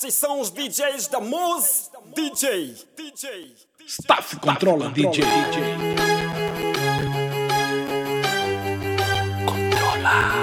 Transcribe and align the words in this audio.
Estes 0.00 0.14
são 0.14 0.40
os 0.40 0.50
DJs 0.50 1.08
da 1.08 1.20
Muse 1.20 1.90
DJ. 2.16 2.74
DJ. 2.96 3.54
Staff 3.86 4.36
controla 4.36 4.88
DJ. 4.88 5.22
Controla. 9.44 10.40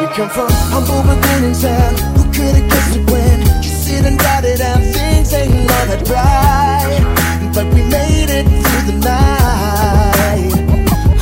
We 0.00 0.06
come 0.14 0.30
from 0.30 0.48
humble 0.70 1.02
beginnings 1.02 1.64
and 1.64 1.98
who 2.16 2.22
could 2.32 2.54
have 2.54 2.68
guessed 2.70 2.96
it 2.96 3.10
when 3.10 3.40
you 3.64 3.68
sit 3.68 4.04
and 4.06 4.16
doubted 4.16 4.60
and 4.60 4.94
things 4.94 5.32
ain't 5.32 5.68
all 5.72 5.86
that 5.88 6.04
bright. 6.06 7.02
But 7.52 7.66
we 7.74 7.82
made 7.82 8.30
it 8.30 8.46
through 8.46 8.92
the 8.92 8.98
night. 9.02 10.52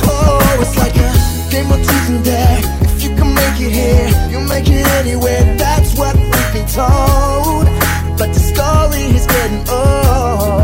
Oh, 0.05 0.59
it's 0.61 0.77
like 0.77 0.95
a 0.95 1.11
game 1.49 1.71
of 1.71 1.92
and 2.13 2.25
dare. 2.25 2.59
If 2.93 3.03
you 3.03 3.09
can 3.15 3.33
make 3.33 3.59
it 3.59 3.71
here, 3.71 4.09
you'll 4.29 4.47
make 4.47 4.67
it 4.67 4.85
anywhere. 5.01 5.43
That's 5.57 5.97
what 5.97 6.15
we've 6.15 6.53
been 6.53 6.67
told. 6.67 7.65
But 8.17 8.29
the 8.33 8.43
story 8.51 9.03
is 9.17 9.25
getting 9.25 9.67
old. 9.69 10.62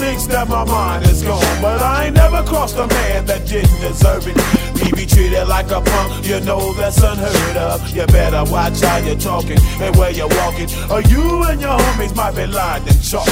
Thinks 0.00 0.26
that 0.26 0.48
my 0.48 0.64
mind 0.64 1.04
is 1.06 1.22
gone. 1.22 1.56
But 1.60 1.82
I 1.82 2.06
ain't 2.06 2.16
never 2.16 2.42
crossed 2.42 2.76
a 2.76 2.86
man 2.86 3.26
that 3.26 3.46
didn't 3.46 3.80
deserve 3.80 4.26
it. 4.26 4.36
Me 4.80 4.90
be 4.96 5.04
treated 5.06 5.46
like 5.46 5.70
a 5.70 5.80
punk, 5.80 6.26
you 6.26 6.40
know 6.40 6.72
that's 6.72 7.02
unheard 7.02 7.56
of. 7.56 7.78
You 7.94 8.06
better 8.06 8.42
watch 8.50 8.80
how 8.80 8.96
you're 8.96 9.20
talking 9.20 9.58
and 9.84 9.94
where 9.96 10.10
you're 10.10 10.34
walking, 10.40 10.68
or 10.90 11.00
you 11.12 11.44
and 11.44 11.60
your 11.60 11.76
homies 11.76 12.16
might 12.16 12.34
be 12.34 12.46
lined 12.46 12.88
in 12.88 12.98
chalk. 13.00 13.28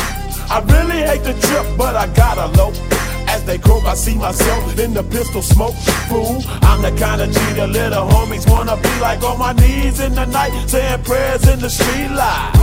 I 0.50 0.60
really 0.74 1.00
hate 1.08 1.24
the 1.24 1.34
trip, 1.46 1.66
but 1.76 1.96
I 1.96 2.06
gotta 2.14 2.46
low. 2.58 2.72
As 3.28 3.44
they 3.44 3.58
croak, 3.58 3.84
I 3.84 3.94
see 3.94 4.14
myself 4.14 4.78
in 4.78 4.92
the 4.94 5.02
pistol 5.02 5.42
smoke. 5.42 5.76
Fool, 6.08 6.42
I'm 6.68 6.80
the 6.82 6.92
kind 7.00 7.20
of 7.20 7.28
G 7.32 7.38
little 7.66 8.06
homies 8.12 8.48
wanna 8.50 8.76
be 8.76 8.94
like 9.00 9.22
on 9.22 9.38
my 9.38 9.52
knees 9.52 10.00
in 10.00 10.14
the 10.14 10.26
night, 10.26 10.52
saying 10.68 11.02
prayers 11.04 11.48
in 11.48 11.60
the 11.60 11.70
street 11.70 12.10
light. 12.10 12.57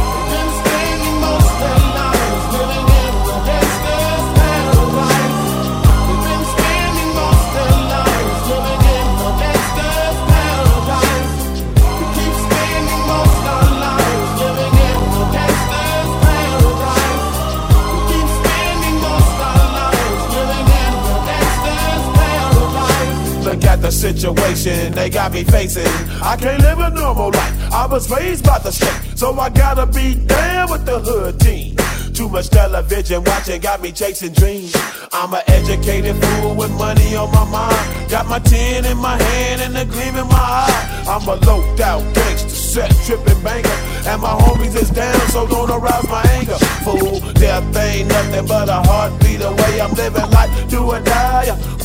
Situation 23.95 24.93
they 24.93 25.09
got 25.09 25.31
me 25.31 25.43
facing. 25.43 25.87
I 26.21 26.35
can't 26.35 26.61
live 26.61 26.79
a 26.79 26.89
normal 26.89 27.31
life. 27.31 27.71
I 27.71 27.87
was 27.87 28.09
raised 28.11 28.45
by 28.45 28.59
the 28.59 28.71
state, 28.71 29.17
so 29.17 29.33
I 29.39 29.49
gotta 29.49 29.85
be 29.85 30.15
down 30.15 30.69
with 30.69 30.85
the 30.85 30.99
hood 30.99 31.39
team. 31.39 31.75
Too 32.13 32.29
much 32.29 32.49
television 32.49 33.23
watching 33.25 33.59
got 33.59 33.81
me 33.81 33.91
chasing 33.91 34.31
dreams. 34.31 34.73
I'm 35.11 35.33
an 35.33 35.41
educated 35.47 36.15
fool 36.15 36.55
with 36.55 36.71
money 36.71 37.15
on 37.15 37.29
my 37.31 37.43
mind. 37.43 38.09
Got 38.09 38.27
my 38.27 38.39
tin 38.39 38.85
in 38.85 38.97
my 38.97 39.21
hand 39.21 39.61
and 39.61 39.75
a 39.77 39.85
gleam 39.85 40.15
in 40.15 40.27
my 40.27 40.39
eye. 40.39 41.05
I'm 41.07 41.27
a 41.27 41.35
loped 41.45 41.81
out 41.81 42.01
gangster, 42.15 42.49
set 42.49 42.91
tripping 43.05 43.41
banker. 43.43 43.69
And 44.07 44.21
my 44.21 44.29
homies 44.29 44.75
is 44.75 44.89
down, 44.91 45.19
so 45.29 45.45
don't 45.45 45.69
arouse 45.69 46.07
my 46.07 46.21
anger. 46.39 46.57
Fool, 46.85 47.19
death 47.33 47.75
ain't 47.75 48.07
nothing 48.07 48.45
but 48.47 48.69
a 48.69 48.79
heartbeat 48.87 49.41
away. 49.41 49.81
I'm 49.81 49.91
living 49.93 50.29
life, 50.31 50.69
do 50.69 50.83
or 50.83 51.01
die. 51.01 51.74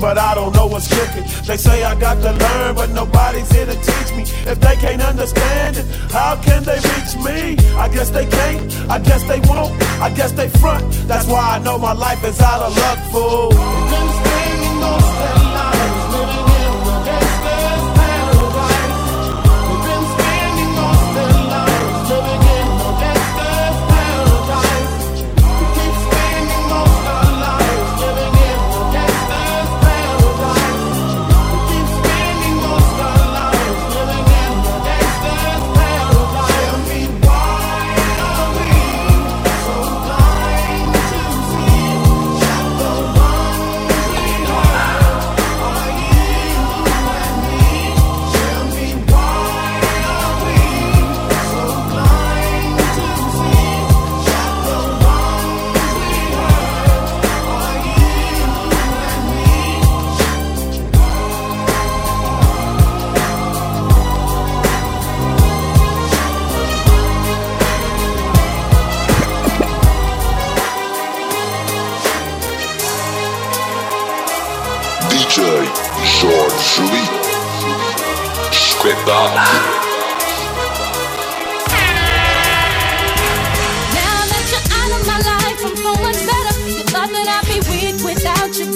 but 0.00 0.18
I 0.18 0.34
don't 0.34 0.54
know 0.54 0.66
what's 0.66 0.88
cooking. 0.88 1.24
They 1.46 1.56
say 1.56 1.84
I 1.84 1.94
got 1.98 2.14
to 2.22 2.32
learn, 2.32 2.74
but 2.74 2.90
nobody's 2.90 3.50
here 3.50 3.66
to 3.66 3.74
teach 3.74 4.10
me. 4.16 4.22
If 4.50 4.60
they 4.60 4.76
can't 4.76 5.02
understand 5.02 5.76
it, 5.76 5.86
how 6.10 6.40
can 6.42 6.62
they 6.64 6.76
reach 6.76 7.14
me? 7.26 7.56
I 7.76 7.88
guess 7.88 8.10
they 8.10 8.26
can't, 8.26 8.90
I 8.90 8.98
guess 8.98 9.22
they 9.24 9.40
won't, 9.40 9.80
I 10.00 10.10
guess 10.10 10.32
they 10.32 10.48
front. 10.48 10.90
That's 11.06 11.26
why 11.26 11.56
I 11.56 11.58
know 11.58 11.78
my 11.78 11.92
life 11.92 12.24
is 12.24 12.40
out 12.40 12.62
of 12.62 12.76
luck, 12.76 12.98
fool. 13.12 15.35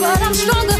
but 0.01 0.23
I'm 0.23 0.33
stronger. 0.33 0.80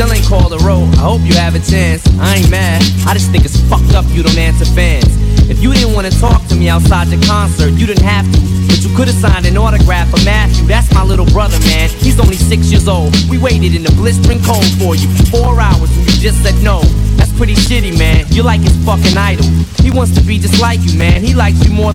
Still 0.00 0.16
ain't 0.16 0.24
called 0.24 0.52
a 0.54 0.64
road. 0.64 0.88
I 0.96 1.04
hope 1.12 1.20
you 1.28 1.34
have 1.36 1.54
a 1.54 1.60
chance. 1.60 2.00
I 2.16 2.36
ain't 2.36 2.50
mad. 2.50 2.80
I 3.04 3.12
just 3.12 3.30
think 3.30 3.44
it's 3.44 3.60
fucked 3.68 3.92
up 3.92 4.06
you 4.08 4.22
don't 4.22 4.38
answer 4.38 4.64
fans. 4.64 5.04
If 5.50 5.60
you 5.60 5.74
didn't 5.74 5.92
want 5.92 6.10
to 6.10 6.14
talk 6.18 6.40
to 6.48 6.54
me 6.56 6.70
outside 6.70 7.08
the 7.08 7.20
concert, 7.26 7.76
you 7.76 7.86
didn't 7.86 8.08
have 8.08 8.24
to. 8.24 8.40
But 8.64 8.80
you 8.80 8.96
could 8.96 9.08
have 9.08 9.20
signed 9.20 9.44
an 9.44 9.58
autograph 9.58 10.08
for 10.08 10.24
Matthew. 10.24 10.64
That's 10.66 10.90
my 10.94 11.04
little 11.04 11.26
brother, 11.26 11.58
man. 11.68 11.90
He's 12.00 12.18
only 12.18 12.36
six 12.36 12.72
years 12.72 12.88
old. 12.88 13.12
We 13.28 13.36
waited 13.36 13.74
in 13.74 13.82
the 13.82 13.92
blistering 13.92 14.40
cold 14.42 14.64
for 14.80 14.96
you 14.96 15.06
for 15.20 15.36
four 15.36 15.60
hours 15.60 15.92
and 15.92 16.06
you 16.08 16.16
just 16.16 16.42
said 16.42 16.56
no. 16.64 16.80
That's 17.20 17.32
pretty 17.36 17.54
shitty, 17.54 17.98
man. 17.98 18.24
You're 18.30 18.46
like 18.46 18.62
his 18.62 18.76
fucking 18.86 19.18
idol. 19.18 19.44
He 19.84 19.90
wants 19.90 20.14
to 20.16 20.22
be 20.24 20.38
just 20.38 20.62
like 20.62 20.80
you, 20.80 20.96
man. 20.96 21.20
He 21.20 21.34
likes 21.34 21.62
you 21.62 21.72
more. 21.74 21.92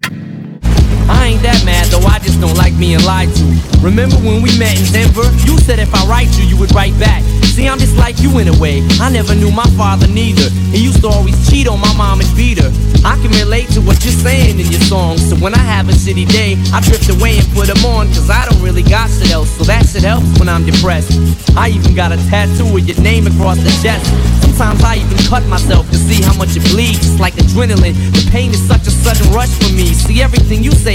I 1.09 1.33
ain't 1.33 1.41
that 1.43 1.61
mad 1.65 1.87
though, 1.87 2.05
I 2.05 2.19
just 2.19 2.41
don't 2.41 2.57
like 2.57 2.77
being 2.77 3.01
lied 3.05 3.29
to. 3.35 3.45
Remember 3.81 4.17
when 4.17 4.41
we 4.41 4.49
met 4.57 4.73
in 4.79 4.85
Denver? 4.91 5.29
You 5.45 5.57
said 5.61 5.79
if 5.79 5.93
I 5.93 6.05
write 6.07 6.33
you, 6.37 6.45
you 6.45 6.57
would 6.57 6.73
write 6.73 6.97
back. 6.99 7.21
See, 7.55 7.69
I'm 7.69 7.79
just 7.79 7.95
like 7.95 8.19
you 8.19 8.39
in 8.39 8.49
a 8.49 8.57
way. 8.59 8.81
I 8.99 9.09
never 9.09 9.33
knew 9.33 9.51
my 9.51 9.69
father 9.77 10.07
neither. 10.07 10.49
He 10.75 10.83
used 10.83 11.01
to 11.01 11.07
always 11.07 11.37
cheat 11.47 11.67
on 11.69 11.79
my 11.79 11.93
mom 11.95 12.19
and 12.19 12.27
beat 12.35 12.59
her. 12.59 12.67
I 13.05 13.15
can 13.21 13.31
relate 13.37 13.69
to 13.77 13.81
what 13.81 14.03
you're 14.03 14.17
saying 14.17 14.59
in 14.59 14.67
your 14.67 14.81
songs. 14.89 15.29
So 15.29 15.37
when 15.37 15.53
I 15.53 15.63
have 15.63 15.87
a 15.87 15.93
shitty 15.93 16.27
day, 16.27 16.57
I 16.73 16.81
drift 16.81 17.07
away 17.07 17.37
and 17.37 17.47
put 17.53 17.67
them 17.67 17.79
on. 17.85 18.07
Cause 18.07 18.29
I 18.29 18.43
don't 18.49 18.61
really 18.61 18.83
got 18.83 19.09
shit 19.09 19.31
else. 19.31 19.49
So 19.55 19.63
that 19.65 19.85
shit 19.85 20.03
helps 20.03 20.27
when 20.39 20.49
I'm 20.49 20.65
depressed. 20.65 21.13
I 21.55 21.69
even 21.69 21.95
got 21.95 22.11
a 22.11 22.17
tattoo 22.27 22.67
with 22.73 22.89
your 22.89 22.99
name 22.99 23.27
across 23.27 23.57
the 23.61 23.71
chest. 23.79 24.03
Sometimes 24.43 24.83
I 24.83 24.95
even 24.97 25.17
cut 25.29 25.45
myself 25.47 25.89
to 25.91 25.95
see 25.95 26.23
how 26.23 26.33
much 26.35 26.57
it 26.57 26.63
bleeds. 26.71 27.07
It's 27.07 27.19
like 27.19 27.35
adrenaline. 27.35 27.95
The 28.11 28.27
pain 28.31 28.51
is 28.51 28.65
such 28.67 28.87
a 28.87 28.91
sudden 28.91 29.31
rush 29.31 29.53
for 29.63 29.71
me. 29.71 29.93
See, 29.93 30.21
everything 30.21 30.63
you 30.63 30.71
say 30.71 30.94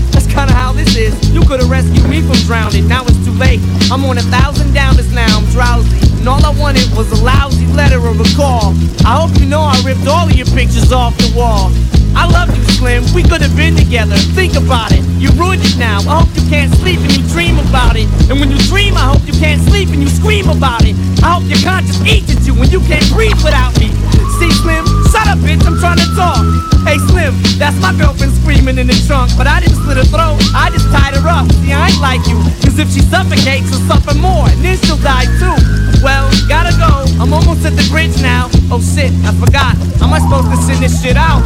Kinda 0.31 0.53
how 0.53 0.71
this 0.71 0.95
is. 0.95 1.13
You 1.29 1.41
could 1.41 1.59
have 1.59 1.69
rescued 1.69 2.07
me 2.09 2.21
from 2.21 2.37
drowning. 2.47 2.87
Now 2.87 3.03
it's 3.03 3.23
too 3.25 3.33
late. 3.33 3.59
I'm 3.91 4.03
on 4.05 4.17
a 4.17 4.25
thousand 4.31 4.71
downers 4.73 5.11
now. 5.13 5.37
I'm 5.37 5.45
drowsy. 5.51 5.99
And 6.19 6.27
all 6.27 6.43
I 6.45 6.53
wanted 6.57 6.87
was 6.95 7.11
a 7.11 7.23
lousy 7.23 7.67
letter 7.67 7.99
or 7.99 8.15
a 8.15 8.29
call. 8.35 8.73
I 9.05 9.19
hope 9.19 9.37
you 9.39 9.45
know 9.45 9.61
I 9.61 9.75
ripped 9.83 10.07
all 10.07 10.27
of 10.27 10.35
your 10.35 10.47
pictures 10.47 10.91
off 10.91 11.17
the 11.17 11.33
wall. 11.35 11.71
I 12.15 12.27
love 12.27 12.49
you, 12.55 12.63
Slim. 12.75 13.03
We 13.13 13.23
could 13.23 13.41
have 13.41 13.55
been 13.55 13.75
together. 13.75 14.15
Think 14.35 14.55
about 14.55 14.91
it. 14.91 15.03
You 15.21 15.29
ruined 15.37 15.63
it 15.63 15.77
now. 15.77 15.99
I 16.09 16.23
hope 16.23 16.31
you 16.35 16.43
can't 16.49 16.73
sleep 16.81 16.99
and 16.99 17.13
you 17.15 17.23
dream 17.29 17.59
about 17.59 17.95
it. 17.95 18.09
And 18.29 18.39
when 18.39 18.51
you 18.51 18.57
dream, 18.67 18.97
I 18.97 19.11
hope 19.13 19.23
you 19.25 19.33
can't 19.37 19.61
sleep 19.69 19.89
and 19.89 20.01
you 20.01 20.09
scream 20.09 20.49
about 20.49 20.83
it. 20.83 20.95
I 21.23 21.37
hope 21.37 21.45
your 21.45 21.61
conscience 21.61 22.01
eats 22.03 22.33
at 22.33 22.41
you 22.43 22.53
when 22.57 22.69
you 22.69 22.81
can't 22.89 23.05
breathe 23.13 23.37
without 23.45 23.77
me. 23.79 23.93
See, 24.41 24.51
Slim, 24.65 24.83
shut 25.13 25.29
up, 25.29 25.37
bitch. 25.45 25.61
I'm 25.63 25.77
trying 25.77 26.01
to 26.01 26.09
talk. 26.17 26.41
Hey, 26.81 26.97
Slim, 27.13 27.37
that's 27.61 27.77
my 27.77 27.93
girlfriend 27.93 28.33
screaming 28.41 28.81
in 28.81 28.87
the 28.89 28.97
trunk. 29.05 29.29
But 29.37 29.45
I 29.45 29.61
didn't 29.61 29.77
slit 29.85 29.97
her 30.01 30.07
throat. 30.09 30.41
I 30.57 30.73
just 30.73 30.89
tied 30.89 31.13
her 31.13 31.25
up. 31.29 31.45
See, 31.61 31.71
I 31.71 31.93
ain't 31.93 32.01
like 32.01 32.25
you. 32.25 32.41
Cause 32.65 32.81
if 32.81 32.89
she 32.89 33.05
suffocates, 33.05 33.69
she'll 33.69 33.85
suffer 33.85 34.17
more. 34.17 34.49
And 34.49 34.65
then 34.65 34.81
she'll 34.81 34.97
die 34.97 35.29
too. 35.37 35.53
Well, 36.01 36.25
gotta 36.49 36.73
go. 36.81 37.05
I'm 37.21 37.31
almost 37.31 37.61
at 37.69 37.77
the 37.77 37.85
bridge 37.93 38.17
now. 38.21 38.49
Oh 38.73 38.81
shit, 38.81 39.13
I 39.21 39.31
forgot. 39.37 39.77
How 40.01 40.09
am 40.09 40.13
I 40.17 40.19
supposed 40.19 40.49
to 40.49 40.57
send 40.57 40.81
this 40.81 40.97
shit 40.97 41.15
out? 41.15 41.45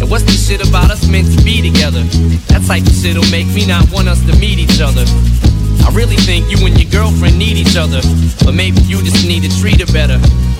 And 0.00 0.10
what's 0.10 0.24
this 0.24 0.46
shit 0.46 0.66
about 0.66 0.90
us 0.90 1.06
meant 1.08 1.26
to 1.36 1.44
be 1.44 1.60
together? 1.60 2.02
That 2.48 2.62
type 2.66 2.86
of 2.86 2.94
shit'll 2.94 3.28
make 3.30 3.46
me 3.48 3.66
not 3.66 3.90
want 3.90 4.08
us 4.08 4.20
to 4.26 4.36
meet 4.38 4.58
each 4.58 4.80
other. 4.80 5.04
I 5.84 5.90
really 5.92 6.16
think 6.16 6.50
you 6.50 6.64
and 6.66 6.78
your 6.78 6.90
girlfriend 6.90 7.38
need 7.38 7.56
each 7.56 7.76
other, 7.76 8.00
but 8.44 8.52
maybe 8.52 8.80
you 8.82 9.02
just 9.02 9.26
need 9.26 9.42
to 9.42 9.60
treat 9.60 9.80
her 9.80 9.92
better. 9.92 10.18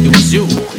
it 0.00 0.08
was 0.08 0.32
you. 0.32 0.77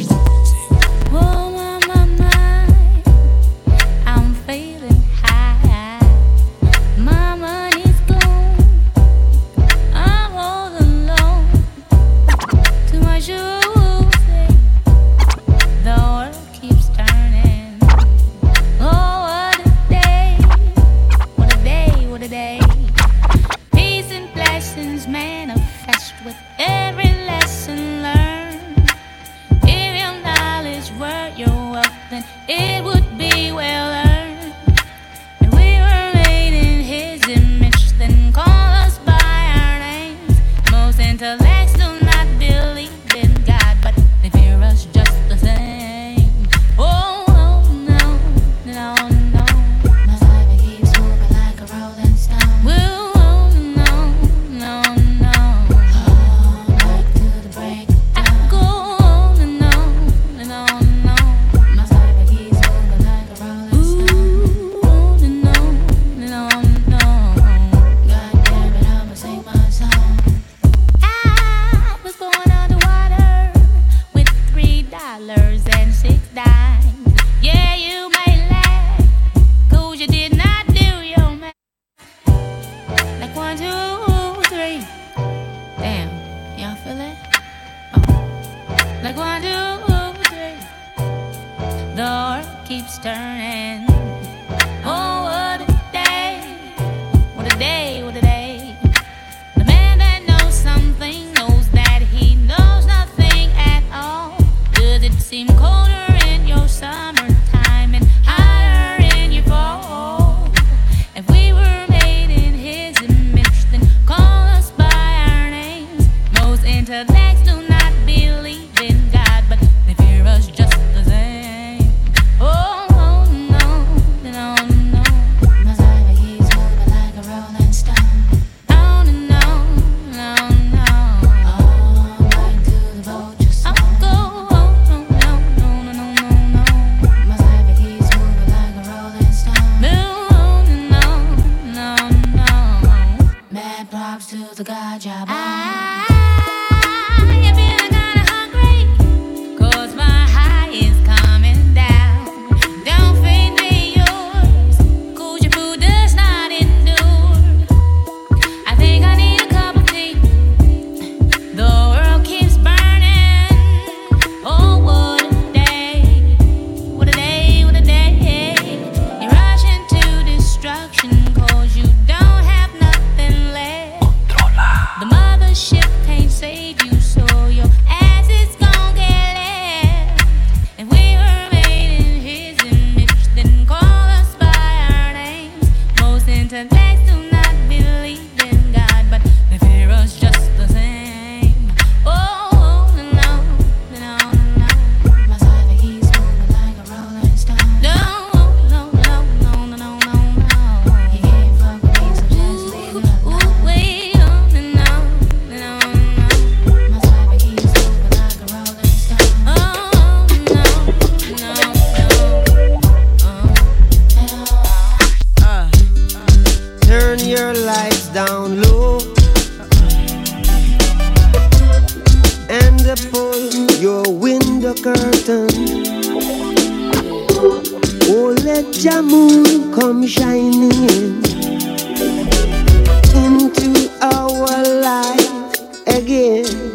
yeah. 236.20 236.69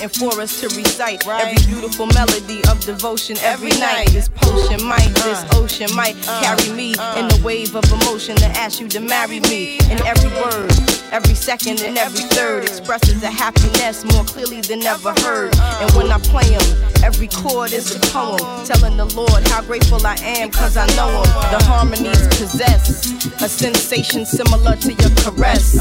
waiting 0.00 0.30
for 0.30 0.40
us 0.40 0.60
to 0.60 0.68
recite 0.76 1.24
right. 1.26 1.46
every 1.46 1.66
beautiful 1.66 2.06
melody 2.08 2.60
of 2.68 2.80
devotion 2.84 3.36
every, 3.38 3.70
every 3.70 3.80
night. 3.80 4.06
night. 4.06 4.08
This 4.08 4.28
potion 4.28 4.84
might, 4.84 5.10
uh, 5.18 5.24
this 5.24 5.54
ocean 5.54 5.96
might 5.96 6.16
uh, 6.28 6.40
carry 6.40 6.70
me 6.72 6.94
uh, 6.94 7.18
in 7.18 7.24
uh-huh. 7.24 7.36
the 7.36 7.42
wave 7.42 7.74
of 7.74 7.84
emotion 7.90 8.36
that 8.36 8.56
asks 8.56 8.80
you 8.80 8.88
to 8.88 9.00
marry 9.00 9.40
me. 9.40 9.78
In 9.90 9.98
every 10.06 10.30
word, 10.40 10.70
every 11.10 11.34
second, 11.34 11.80
and 11.80 11.98
every 11.98 12.24
third 12.36 12.64
expresses 12.64 13.22
a 13.22 13.30
happiness 13.30 14.04
more 14.12 14.24
clearly 14.24 14.60
than 14.60 14.82
ever 14.82 15.14
heard. 15.20 15.54
And 15.56 15.90
when 15.92 16.10
I 16.10 16.18
play 16.18 16.48
them, 16.48 16.97
Every 17.02 17.28
chord 17.28 17.72
is 17.72 17.94
a 17.94 18.00
poem, 18.12 18.38
telling 18.66 18.96
the 18.96 19.06
Lord 19.14 19.46
how 19.48 19.62
grateful 19.62 20.04
I 20.06 20.16
am, 20.20 20.50
cause 20.50 20.76
I 20.76 20.86
know 20.96 21.08
Him. 21.08 21.22
The 21.52 21.64
harmonies 21.64 22.26
possess 22.28 23.06
a 23.42 23.48
sensation 23.48 24.26
similar 24.26 24.76
to 24.76 24.92
your 24.92 25.10
caress. 25.16 25.76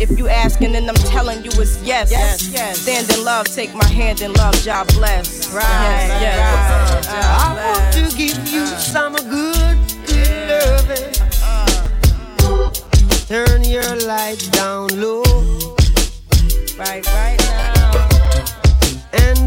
If 0.00 0.16
you 0.18 0.28
asking, 0.28 0.72
then 0.72 0.88
I'm 0.88 0.94
telling 0.94 1.44
you 1.44 1.50
it's 1.54 1.82
yes. 1.82 2.10
Stand 2.80 3.10
in 3.10 3.24
love, 3.24 3.46
take 3.46 3.74
my 3.74 3.86
hand 3.86 4.20
in 4.22 4.32
love, 4.34 4.54
job 4.62 4.88
bless. 4.94 5.52
Right, 5.52 5.62
yes, 6.20 6.22
yes. 6.22 7.08
I 7.08 7.54
want 7.66 7.92
to 7.94 8.16
give 8.16 8.48
you 8.48 8.66
some 8.78 9.14
good, 9.16 9.78
good 10.06 10.48
loving. 10.48 11.12
Turn 13.26 13.64
your 13.64 13.96
light 14.06 14.48
down 14.52 14.88
low. 15.00 15.22
Right, 16.78 17.06
right 17.06 17.41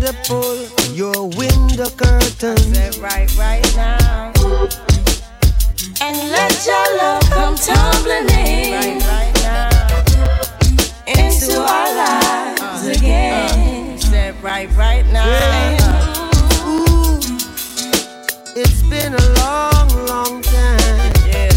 to 0.06 0.14
pull 0.28 0.68
your 0.94 1.28
window 1.30 1.90
curtain. 1.98 2.56
right, 3.02 3.28
right 3.38 3.76
now. 3.76 4.32
And 6.00 6.16
let 6.30 6.64
your 6.64 6.98
love 6.98 7.24
come 7.32 7.56
tumbling 7.56 8.30
in. 8.38 8.74
Right, 8.74 9.02
right 9.08 9.34
now. 9.42 9.70
Into 11.08 11.60
our 11.60 11.96
lives 11.96 12.86
uh, 12.86 12.94
again. 12.96 13.98
Uh, 14.14 14.34
right, 14.44 14.70
right 14.76 15.08
now. 15.08 15.26
Yeah. 15.26 16.68
Ooh, 16.68 17.18
it's 18.56 18.84
been 18.84 19.16
a 19.16 19.26
long, 19.42 19.90
long 20.06 20.44
time. 20.44 21.14
Yeah. 21.26 21.50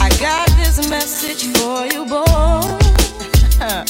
I 0.00 0.08
got 0.18 0.48
this 0.56 0.78
message 0.90 1.46
for 1.58 1.86
you, 1.86 2.04
boy. 2.06 2.24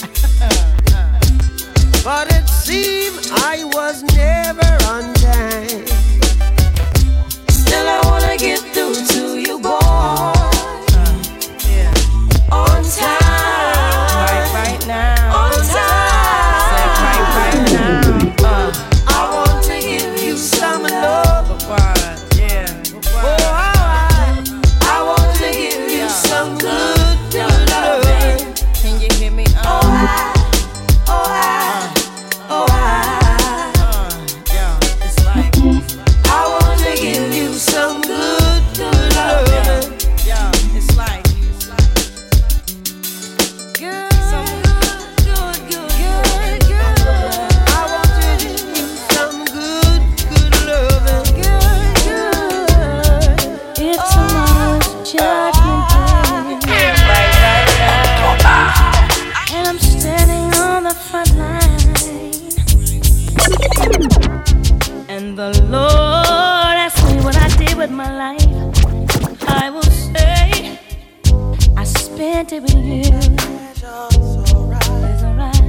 but 2.05 2.31
it's 2.31 2.54
believe 2.75 3.33
I 3.33 3.65
was 3.65 4.03
never 4.15 4.71
on 4.93 5.13
time. 5.15 5.87
Still, 7.49 7.89
I 7.89 8.01
wanna 8.05 8.37
get 8.37 8.61
through 8.73 8.95
to 8.95 9.39
you, 9.39 9.59
boy. 9.61 10.34
And 65.25 65.39
the 65.39 65.53
Lord 65.71 66.77
asked 66.85 67.03
me 67.07 67.17
what 67.23 67.35
I 67.35 67.49
did 67.57 67.79
with 67.79 67.91
my 67.91 68.15
life, 68.15 68.47
I 69.49 69.71
will 69.71 69.83
say 69.83 70.79
I 71.75 71.85
spent 71.85 72.53
it 72.53 72.61
with 72.61 72.75
you. 72.75 73.05
It's 73.65 73.83
alright. 74.53 75.63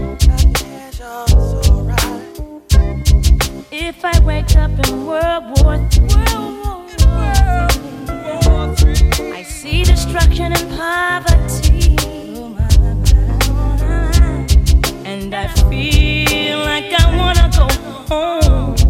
If 3.72 4.04
I 4.04 4.20
wake 4.26 4.58
up 4.58 4.72
in 4.90 5.06
World 5.06 5.46
War 5.62 5.76
III, 5.94 6.20
I 9.32 9.42
see 9.48 9.86
destruction 9.86 10.52
and 10.52 10.70
poverty, 10.78 11.96
and 15.06 15.34
I 15.34 15.48
feel 15.70 16.60
like 16.60 16.92
I 16.92 17.06
wanna 17.16 17.50
go 17.56 17.68
home. 18.10 18.85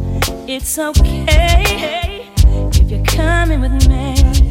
It's 0.47 0.77
okay 0.77 2.29
if 2.45 2.91
you're 2.91 3.03
coming 3.03 3.61
with 3.61 3.87
me. 3.89 4.44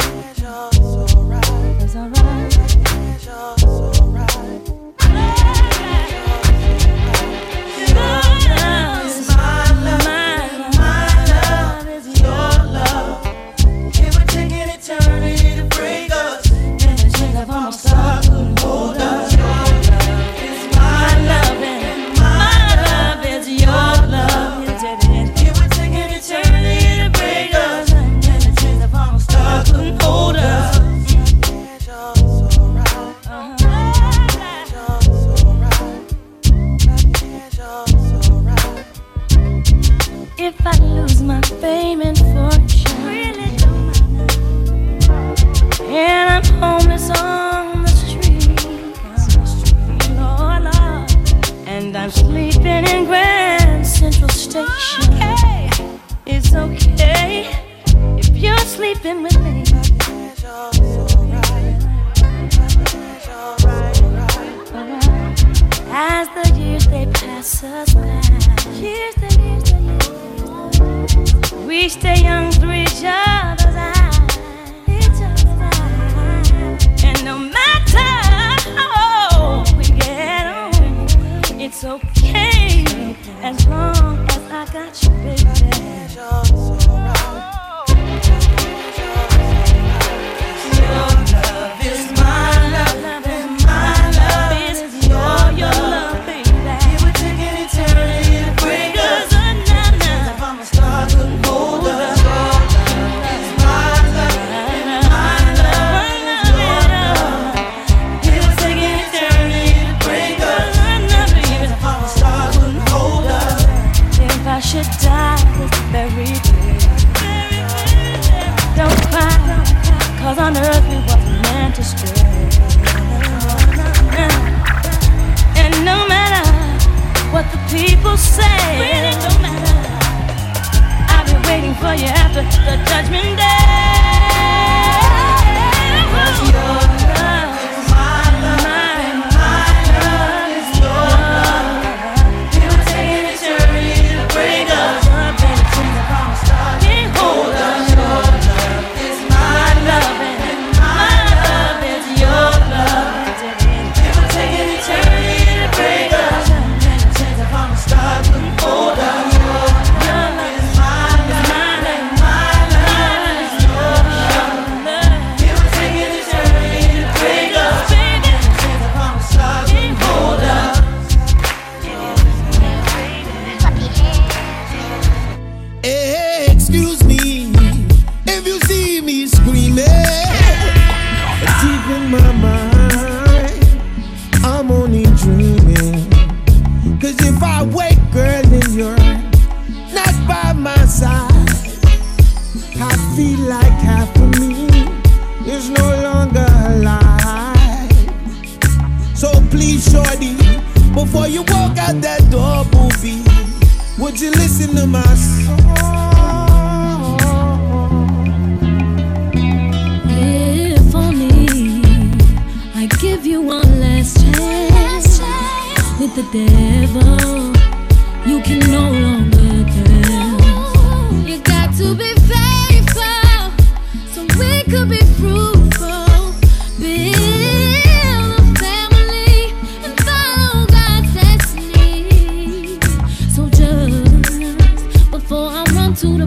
to 235.96 236.06
the. 236.18 236.26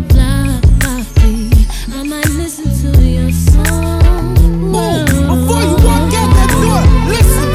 I 1.93 2.03
might 2.03 2.29
listen 2.29 2.71
to 2.93 3.01
your 3.01 3.31
song. 3.31 4.37
You. 4.37 5.77
Listen, 7.11 7.49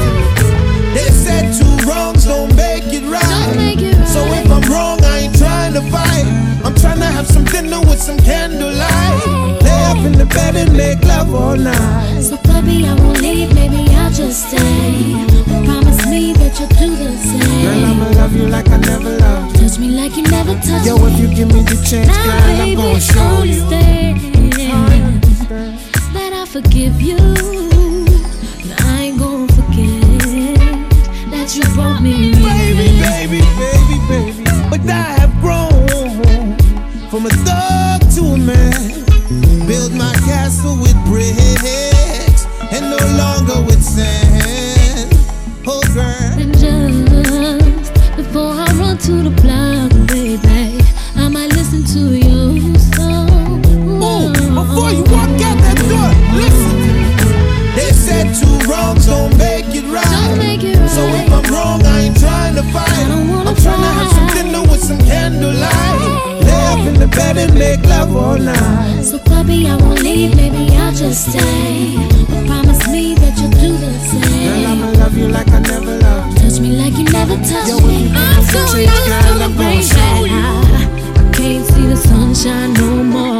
they 0.93 1.09
said 1.09 1.53
two 1.57 1.87
wrongs 1.87 2.25
don't 2.25 2.55
make 2.55 2.85
it 2.93 3.03
right. 3.09 4.07
So 4.07 4.21
if 4.25 4.51
I'm 4.51 4.61
wrong, 4.71 5.03
I 5.03 5.25
ain't 5.25 5.37
trying 5.37 5.73
to 5.73 5.81
fight. 5.89 6.25
I'm 6.63 6.75
trying 6.75 6.99
to 6.99 7.05
have 7.05 7.25
some 7.25 7.45
dinner 7.45 7.79
with 7.79 7.99
some 7.99 8.19
candlelight. 8.19 9.25
Lay 9.63 9.83
up 9.85 9.97
in 10.05 10.11
the 10.11 10.27
bed 10.27 10.55
and 10.55 10.77
make 10.77 11.03
love 11.05 11.33
all 11.33 11.55
night. 11.55 12.21
So 12.21 12.37
I 12.45 12.95
won't 12.99 13.21
leave. 13.21 13.55
Maybe 13.55 13.91
I'll 13.95 14.11
just 14.11 14.49
stay. 14.49 15.25
Promise 15.65 16.05
me 16.05 16.33
that 16.33 16.59
you'll 16.59 16.69
do 16.77 16.95
the 16.95 17.17
same. 17.17 17.63
Girl, 17.63 17.85
I'ma 17.85 18.09
love 18.21 18.35
you 18.35 18.47
like 18.49 18.69
I 18.69 18.77
never 18.77 19.22
like 20.03 20.17
you 20.17 20.23
never 20.23 20.53
touched 20.55 20.85
Yo, 20.85 20.97
if 21.07 21.17
you 21.17 21.27
give 21.33 21.47
me 21.47 21.61
the 21.61 21.75
chance, 21.89 22.07
now, 22.07 22.25
girl, 22.25 22.61
I'm 22.61 22.75
gonna 22.75 22.99
show 22.99 23.43
you. 23.43 23.63
That 26.13 26.33
I 26.33 26.45
forgive 26.45 27.01
you, 27.01 27.15
but 28.67 28.81
I 28.81 29.03
ain't 29.03 29.17
gonna 29.17 29.47
forget 29.47 30.59
that 31.31 31.55
you 31.55 31.63
brought 31.73 32.01
me. 32.01 32.33
Baby, 32.33 32.99
baby, 32.99 33.39
baby, 33.61 33.97
baby, 34.11 34.43
but 34.69 34.81
I 34.89 35.07
have 35.19 35.33
grown 35.39 36.57
from 37.09 37.25
a 37.25 37.33
thug 37.47 38.01
to 38.15 38.21
a 38.35 38.37
man. 38.37 39.05
Build 39.67 39.93
my 39.93 40.13
castle 40.27 40.75
with 40.81 40.97
bricks 41.05 42.45
and 42.73 42.83
no 42.91 42.99
longer 43.21 43.65
with 43.65 43.81
sand. 43.81 45.13
Oh, 45.65 45.81
girl. 45.93 46.03
And 46.41 46.51
just 46.59 47.93
before 48.17 48.51
I 48.51 48.67
run 48.75 48.97
to 48.97 49.29
the 49.29 49.42
bed 67.15 67.37
and 67.37 67.53
make 67.57 67.81
love 67.85 68.15
all 68.15 68.37
night. 68.37 69.03
So, 69.03 69.17
puppy, 69.19 69.67
I 69.67 69.75
won't 69.75 70.01
leave, 70.01 70.35
maybe 70.35 70.75
I'll 70.77 70.93
just 70.93 71.31
stay. 71.31 71.95
But 72.29 72.45
promise 72.47 72.87
me 72.87 73.15
that 73.15 73.33
you'll 73.39 73.51
do 73.51 73.71
the 73.77 73.93
same. 74.09 74.21
Girl, 74.21 74.71
I'ma 74.71 74.89
love 75.01 75.17
you 75.17 75.27
like 75.27 75.49
I 75.49 75.59
never 75.59 75.97
loved. 75.97 76.37
Touch 76.37 76.59
me 76.59 76.71
like 76.77 76.93
you 76.97 77.05
never 77.05 77.35
touched 77.37 77.69
Yo, 77.69 77.79
me. 77.79 78.11
I'm 78.13 78.43
so 78.43 78.77
used 78.77 79.05
to 79.27 79.33
the 79.41 79.49
rain 79.57 79.83
I 81.15 81.31
can't 81.33 81.65
see 81.65 81.87
the 81.87 81.97
sunshine 81.97 82.73
no 82.73 83.03
more. 83.03 83.32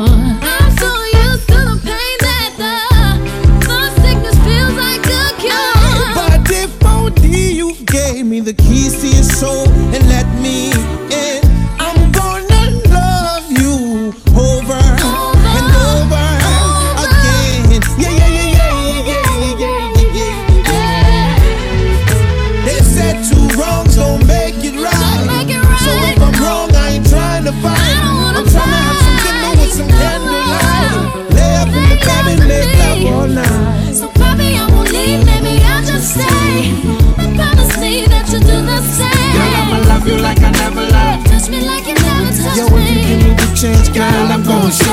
change, 43.64 43.94
girl, 43.94 44.32
I'm 44.34 44.44
going 44.44 44.72
so 44.72 44.93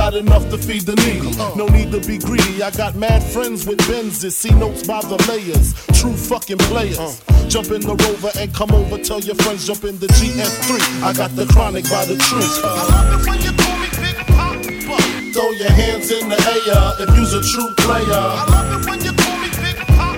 enough 0.09 0.49
to 0.49 0.57
feed 0.57 0.81
the 0.81 0.95
needy. 1.05 1.31
No 1.55 1.67
need 1.67 1.91
to 1.91 2.01
be 2.01 2.17
greedy. 2.17 2.63
I 2.63 2.71
got 2.71 2.95
mad 2.95 3.21
friends 3.21 3.65
with 3.67 3.79
Benzes. 3.89 4.33
See 4.33 4.49
notes 4.51 4.85
by 4.85 5.01
the 5.01 5.17
layers. 5.29 5.73
True 5.99 6.15
fucking 6.15 6.57
players. 6.69 7.21
Jump 7.47 7.69
in 7.71 7.81
the 7.81 7.95
rover 7.95 8.31
and 8.39 8.53
come 8.53 8.71
over. 8.71 8.97
Tell 8.97 9.19
your 9.21 9.35
friends 9.35 9.67
jump 9.67 9.83
in 9.83 9.97
the 9.99 10.07
GS3. 10.07 11.03
I 11.03 11.13
got 11.13 11.35
the 11.35 11.45
chronic 11.53 11.85
by 11.85 12.05
the 12.05 12.17
tree. 12.17 12.41
I 12.41 12.81
love 12.89 13.21
it 13.21 13.29
when 13.29 13.39
you 13.45 13.53
call 13.53 13.77
me 13.77 13.89
Big 14.01 14.17
Papa. 14.25 15.33
Throw 15.33 15.49
your 15.61 15.71
hands 15.71 16.11
in 16.11 16.29
the 16.29 16.39
air 16.49 17.05
if 17.05 17.09
you's 17.15 17.33
a 17.33 17.41
true 17.45 17.69
player. 17.85 18.03
I 18.09 18.45
love 18.49 18.81
it 18.81 18.89
when 18.89 18.99
you 19.05 19.13
call 19.13 19.37
me 19.37 19.49
Big 19.61 19.77
Papa. 19.85 20.17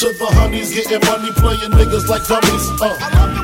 To 0.00 0.06
the 0.18 0.28
honeys 0.40 0.74
getting 0.74 1.04
money, 1.06 1.30
playing 1.38 1.72
niggas 1.76 2.08
like 2.08 2.26
dummies. 2.26 2.66
Uh. 2.80 3.43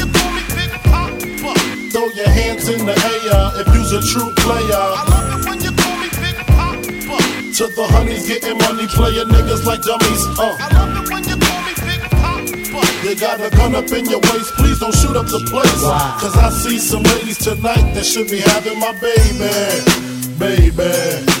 Throw 1.91 2.07
your 2.07 2.29
hands 2.29 2.69
in 2.69 2.85
the 2.85 2.95
air 2.95 3.51
if 3.59 3.67
you's 3.75 3.91
a 3.91 3.99
true 3.99 4.31
player. 4.39 4.79
I 4.95 5.03
love 5.11 5.27
it 5.35 5.49
when 5.49 5.59
you 5.59 5.71
call 5.75 5.97
me 5.99 6.07
Big 6.23 6.37
Papa. 6.47 6.79
To 6.79 7.67
the 7.67 7.85
honeys 7.91 8.25
getting 8.25 8.57
money, 8.59 8.87
playing 8.87 9.27
niggas 9.27 9.65
like 9.65 9.81
dummies. 9.83 10.23
Uh. 10.39 10.55
I 10.55 10.71
love 10.71 11.03
it 11.03 11.11
when 11.11 11.23
you 11.27 11.35
call 11.35 11.61
me 11.67 11.73
Big 11.83 11.99
Papa. 12.07 12.47
You 13.03 13.15
got 13.19 13.41
a 13.41 13.49
gun 13.57 13.75
up 13.75 13.91
in 13.91 14.05
your 14.05 14.21
waist, 14.31 14.55
please 14.55 14.79
don't 14.79 14.95
shoot 14.95 15.17
up 15.17 15.27
the 15.27 15.43
place. 15.51 15.83
Cause 16.23 16.37
I 16.37 16.49
see 16.63 16.77
some 16.79 17.03
ladies 17.03 17.39
tonight 17.39 17.91
that 17.91 18.05
should 18.05 18.31
be 18.31 18.39
having 18.39 18.79
my 18.79 18.95
baby. 19.03 19.51
Baby. 20.39 21.40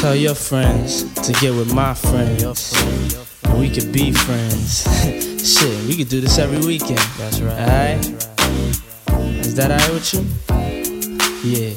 Tell 0.00 0.14
your 0.14 0.36
friends 0.36 1.02
to 1.26 1.32
get 1.40 1.52
with 1.52 1.74
my 1.74 1.92
friends. 1.92 2.72
And 3.42 3.58
we 3.58 3.68
could 3.68 3.90
be 3.92 4.12
friends. 4.12 4.84
Shit, 5.44 5.88
we 5.88 5.96
could 5.96 6.08
do 6.08 6.20
this 6.20 6.38
every 6.38 6.60
weekend. 6.60 7.00
That's 7.18 7.40
right. 7.40 7.58
Alright? 7.58 8.06
Is 9.44 9.56
that 9.56 9.72
alright 9.72 9.90
with 9.90 10.14
you? 10.14 10.22
Yeah. 11.42 11.74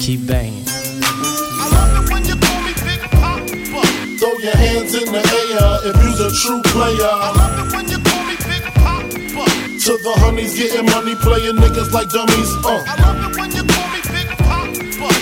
Keep 0.00 0.26
banging. 0.26 0.64
Throw 4.18 4.34
your 4.42 4.56
hands 4.56 4.94
in 4.96 5.12
the 5.12 5.22
air 5.54 5.78
if 5.90 5.96
you's 6.02 6.18
a 6.18 6.32
true 6.42 6.60
player. 6.64 6.98
I 7.00 7.30
love 7.30 7.64
it 7.64 7.76
when 7.76 7.88
you 7.88 7.98
call 8.02 8.24
me 8.24 8.34
Big 8.42 8.64
Papa. 8.74 9.06
To 9.06 9.92
the 10.02 10.14
honeys 10.18 10.58
getting 10.58 10.86
money, 10.86 11.14
playing 11.14 11.54
niggas 11.58 11.92
like 11.92 12.08
dummies. 12.08 12.52
Uh. 12.66 13.18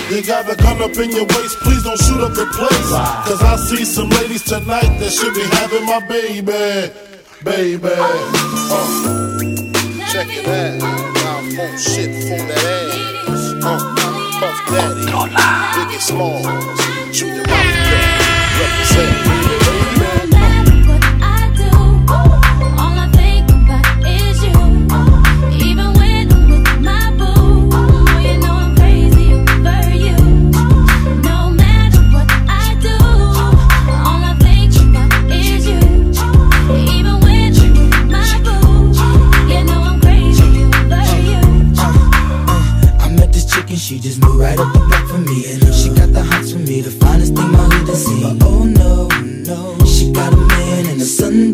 You 0.09 0.15
Big 0.15 0.27
got 0.27 0.45
the 0.45 0.55
gun 0.55 0.81
up 0.81 0.95
in 0.97 1.11
your 1.11 1.25
waist, 1.25 1.57
please 1.59 1.83
don't 1.83 1.99
shoot 1.99 2.21
up 2.21 2.33
the 2.33 2.45
place. 2.55 2.91
Cause 3.27 3.41
I 3.41 3.55
see 3.57 3.83
some 3.83 4.09
ladies 4.09 4.43
tonight 4.43 4.97
that 4.99 5.11
should 5.11 5.33
be 5.33 5.41
having 5.41 5.85
my 5.85 5.99
baby. 6.07 6.93
Baby. 7.43 7.89
Uh, 7.93 8.31
check 10.11 10.27
it 10.31 10.47
out. 10.47 10.79
Now 10.79 11.41
phone 11.55 11.77
shit 11.77 12.23
for 12.23 12.39
that 12.47 12.63
ass. 12.63 13.53
Uh, 13.63 13.95
Puff 14.39 14.57
Daddy. 14.69 15.05
Biggie 15.75 15.99
Smalls. 15.99 17.17
Junior 17.17 17.43
Mafia. 17.43 18.17
Represent. 18.59 19.36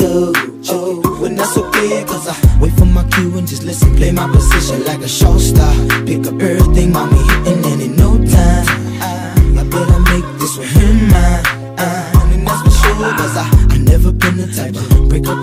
Though. 0.04 0.34
Oh, 0.70 1.26
and 1.26 1.38
that's 1.38 1.58
okay, 1.58 2.04
cause 2.06 2.28
I 2.28 2.36
wait 2.60 2.74
for 2.74 2.86
my 2.86 3.04
cue 3.10 3.38
and 3.38 3.48
just 3.48 3.64
listen, 3.64 3.96
play 3.96 4.12
my 4.12 4.28
position 4.28 4.84
like 4.86 5.02
a 5.02 5.08
show 5.08 5.38
star. 5.38 5.74
Pick 6.06 6.26
up 6.28 6.42
everything, 6.42 6.92
mommy 6.92 7.20
hitting, 7.30 7.66
and 7.72 7.82
in 7.82 7.96
no 7.96 8.18
time, 8.18 8.66
I, 9.02 9.64
better 9.72 10.00
make 10.12 10.28
this 10.40 10.58
with 10.58 10.72
him 10.72 11.08
mine. 11.10 11.44
And 12.34 12.48
that's 12.48 12.62
for 12.64 12.74
sure, 12.82 13.12
cause 13.20 13.38
I, 13.38 13.46
I 13.72 13.78
never 13.78 14.12
been 14.12 14.38
the 14.38 14.48
type 14.56 14.74
to 14.74 15.08
break 15.08 15.28
up 15.28 15.43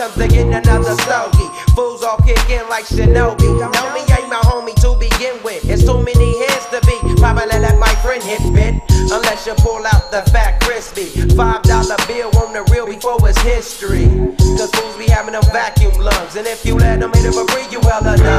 comes 0.00 0.16
getting 0.16 0.54
another 0.54 0.96
stogie, 1.04 1.50
fools 1.76 2.02
all 2.02 2.16
kick 2.24 2.40
in 2.48 2.66
like 2.70 2.86
Shinobi. 2.86 3.44
Know 3.60 3.92
me 3.92 4.00
ain't 4.16 4.30
my 4.30 4.40
homie 4.48 4.74
to 4.80 4.96
begin 4.98 5.36
with. 5.44 5.68
It's 5.68 5.84
too 5.84 6.02
many 6.02 6.38
heads 6.40 6.64
to 6.72 6.80
be. 6.88 6.96
Probably 7.20 7.44
let 7.60 7.78
my 7.78 7.94
friend 7.96 8.22
hit 8.22 8.40
bit. 8.54 8.80
Unless 9.12 9.46
you 9.46 9.54
pull 9.58 9.84
out 9.84 10.10
the 10.10 10.22
fat 10.32 10.60
crispy. 10.62 11.04
Five 11.36 11.62
dollar 11.64 11.96
bill 12.08 12.30
on 12.38 12.54
the 12.54 12.64
real 12.72 12.86
before 12.86 13.18
it's 13.28 13.38
history. 13.42 14.08
Cause 14.56 14.70
fools 14.70 14.96
be 14.96 15.04
having 15.04 15.32
them 15.32 15.44
vacuum 15.52 15.92
lungs. 16.00 16.34
And 16.34 16.46
if 16.46 16.64
you 16.64 16.76
let 16.76 17.00
them 17.00 17.12
hit 17.12 17.26
it 17.26 17.34
for 17.34 17.46
free, 17.52 17.68
you 17.70 17.80
hella 17.80 18.16
dumb. 18.16 18.29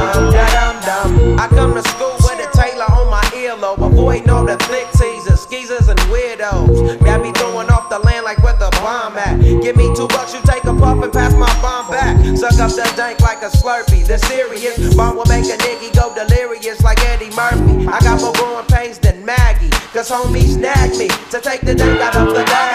The 14.12 14.18
serious 14.18 14.94
bomb 14.94 15.16
will 15.16 15.24
make 15.24 15.46
a 15.46 15.56
nigga 15.56 15.88
go 15.94 16.14
delirious 16.14 16.82
like 16.82 17.00
Eddie 17.00 17.30
Murphy. 17.34 17.88
I 17.88 17.98
got 18.00 18.20
more 18.20 18.34
growing 18.34 18.66
pains 18.66 18.98
than 18.98 19.24
Maggie. 19.24 19.70
Cause 19.94 20.10
homies 20.10 20.52
snagged 20.52 20.98
me 20.98 21.08
to 21.30 21.40
take 21.40 21.62
the 21.62 21.74
dank 21.74 21.98
out 21.98 22.16
of 22.16 22.28
the 22.28 22.44
bag. 22.44 22.71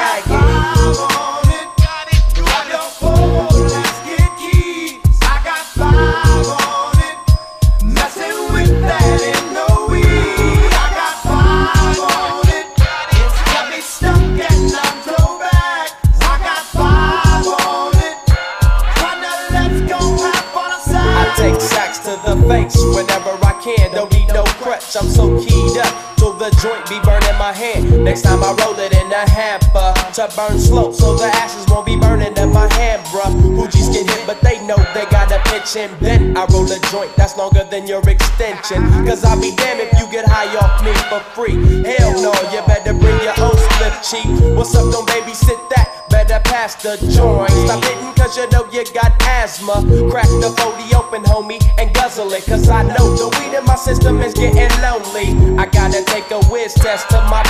To 30.17 30.27
burn 30.35 30.57
slow, 30.57 30.91
so 30.91 31.15
the 31.15 31.25
ashes 31.25 31.63
won't 31.67 31.85
be 31.85 31.95
burning 31.95 32.35
in 32.37 32.51
my 32.51 32.65
hand, 32.73 33.05
bruh. 33.13 33.29
Hoogies 33.53 33.93
get 33.93 34.09
hit, 34.09 34.25
but 34.25 34.41
they 34.41 34.57
know 34.65 34.77
they 34.95 35.05
gotta 35.11 35.39
pitch 35.45 35.77
and 35.77 35.93
bend. 35.99 36.35
I 36.35 36.45
roll 36.45 36.65
a 36.65 36.79
joint 36.89 37.15
that's 37.15 37.37
longer 37.37 37.63
than 37.69 37.85
your 37.85 38.01
extension. 38.09 38.81
Cause 39.05 39.23
I'll 39.23 39.39
be 39.39 39.53
damned 39.55 39.79
if 39.79 39.93
you 39.99 40.09
get 40.11 40.25
high 40.25 40.49
off 40.57 40.81
me 40.83 40.91
for 41.05 41.21
free. 41.37 41.53
Hell 41.85 42.13
no, 42.17 42.33
you 42.49 42.65
better 42.65 42.97
bring 42.97 43.21
your 43.21 43.37
own 43.37 43.57
slip 43.77 43.93
cheap. 44.01 44.25
What's 44.57 44.73
up, 44.73 44.91
don't 44.91 45.07
babysit 45.07 45.69
that? 45.69 46.09
Better 46.09 46.27
better 46.27 46.49
pass 46.49 46.75
the 46.75 46.97
joint. 47.15 47.51
Stop 47.51 47.83
hitting 47.83 48.13
cause 48.15 48.37
you 48.37 48.49
know 48.49 48.67
you 48.71 48.83
got 48.93 49.13
asthma. 49.23 49.81
Crack 50.11 50.27
the 50.43 50.53
40 50.59 50.95
open, 50.95 51.23
homie, 51.23 51.61
and 51.77 51.93
guzzle 51.93 52.31
it. 52.33 52.45
Cause 52.45 52.69
I 52.69 52.83
know 52.83 53.15
the 53.15 53.27
weed 53.39 53.57
in 53.57 53.65
my 53.65 53.75
system 53.75 54.19
is 54.21 54.33
getting 54.33 54.69
lonely. 54.81 55.57
I 55.57 55.65
gotta 55.65 56.03
take 56.03 56.29
a 56.31 56.43
whiz 56.47 56.73
test 56.73 57.09
to 57.09 57.17
my 57.29 57.43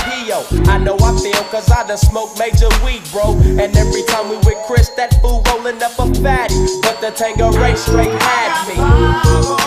cause 1.58 1.70
I 1.72 1.86
done 1.86 1.98
smoked 1.98 2.38
major 2.38 2.68
weed, 2.84 3.02
bro. 3.10 3.34
And 3.34 3.76
every 3.76 4.02
time 4.04 4.28
we 4.28 4.36
with 4.38 4.58
Chris, 4.66 4.88
that 4.90 5.20
fool 5.20 5.42
rolling 5.48 5.82
up 5.82 5.98
a 5.98 6.06
fatty. 6.22 6.54
But 6.82 7.00
the 7.00 7.10
Tanqueray 7.10 7.74
straight 7.76 8.10
had 8.22 9.56
me. 9.56 9.57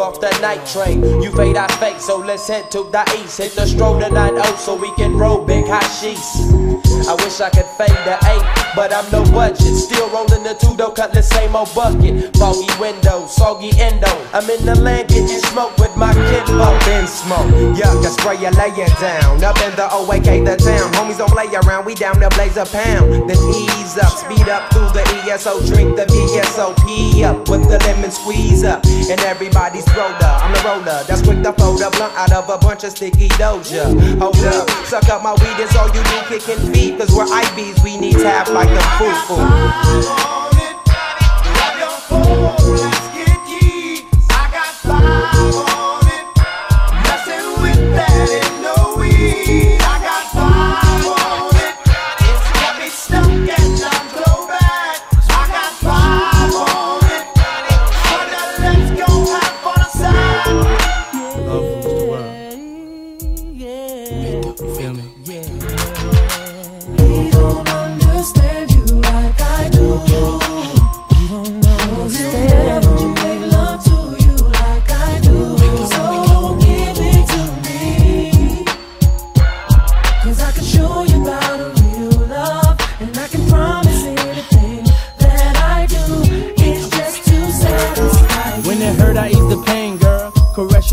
Off 0.00 0.20
the 0.20 0.30
night 0.40 0.66
train. 0.66 1.02
You 1.22 1.30
fade, 1.32 1.56
I 1.56 1.66
fake, 1.76 2.00
so 2.00 2.18
let's 2.18 2.48
head 2.48 2.70
to 2.72 2.84
the 2.84 3.02
east. 3.22 3.38
Hit 3.38 3.52
the 3.52 3.66
stroll 3.66 4.00
to 4.00 4.10
9 4.10 4.56
so 4.56 4.74
we 4.74 4.92
can 4.94 5.16
roll 5.16 5.44
big 5.44 5.66
hot 5.66 5.84
sheets. 5.84 6.89
I 7.08 7.14
wish 7.24 7.40
I 7.40 7.50
could 7.50 7.66
fade 7.78 7.96
the 8.04 8.16
8, 8.20 8.74
but 8.76 8.92
I'm 8.92 9.06
no 9.10 9.24
budget. 9.32 9.74
Still 9.76 10.08
rolling 10.10 10.42
the 10.42 10.54
two 10.54 10.76
though, 10.76 10.90
cut 10.90 11.12
the 11.12 11.22
same 11.22 11.56
old 11.56 11.72
bucket. 11.74 12.36
Foggy 12.36 12.68
window, 12.80 13.26
soggy 13.26 13.70
endo. 13.80 14.10
I'm 14.32 14.48
in 14.50 14.64
the 14.64 14.74
land 14.74 15.08
getting 15.08 15.40
smoke 15.50 15.76
with 15.78 15.94
my 15.96 16.12
kid. 16.14 16.44
Up 16.60 16.76
in 16.88 17.06
smoke, 17.06 17.50
yuck, 17.76 18.04
I 18.04 18.10
spray 18.10 18.36
you 18.40 18.50
laying 18.54 18.94
down. 19.00 19.42
Up 19.42 19.58
in 19.62 19.72
the 19.76 19.88
OAK, 19.90 20.44
the 20.44 20.56
town. 20.56 20.92
Homies 20.94 21.18
don't 21.18 21.30
play 21.30 21.48
around, 21.52 21.84
we 21.84 21.94
down 21.94 22.20
to 22.20 22.28
blaze 22.30 22.56
a 22.56 22.66
pound. 22.66 23.28
Then 23.28 23.38
ease 23.54 23.98
up, 23.98 24.12
speed 24.12 24.48
up 24.48 24.72
through 24.72 24.90
the 24.94 25.02
ESO, 25.26 25.60
drink 25.66 25.96
the 25.96 26.06
VSOP 26.06 27.24
up 27.24 27.48
with 27.48 27.68
the 27.68 27.78
lemon 27.86 28.10
squeeze 28.10 28.64
up. 28.64 28.84
And 28.86 29.20
everybody's 29.22 29.86
roller, 29.96 30.16
I'm 30.20 30.52
the 30.52 30.60
roller. 30.64 31.02
That's 31.08 31.22
quick 31.22 31.42
to 31.42 31.52
fold 31.54 31.82
a 31.82 31.90
blunt 31.90 32.14
out 32.16 32.32
of 32.32 32.48
a 32.48 32.58
bunch 32.58 32.84
of 32.84 32.92
sticky 32.92 33.28
doja. 33.40 33.90
Hold 34.18 34.36
up, 34.46 34.70
suck 34.86 35.08
up 35.08 35.22
my 35.22 35.32
weed, 35.32 35.58
it's 35.58 35.74
all 35.76 35.88
you 35.88 36.02
do, 36.02 36.18
kicking 36.28 36.72
feet. 36.72 36.89
Cause 36.98 37.12
we're 37.12 37.24
IBs, 37.24 37.82
we 37.82 37.96
need 37.96 38.12
tap 38.14 38.48
like 38.48 38.68
the 38.68 38.80
foo 38.98 40.39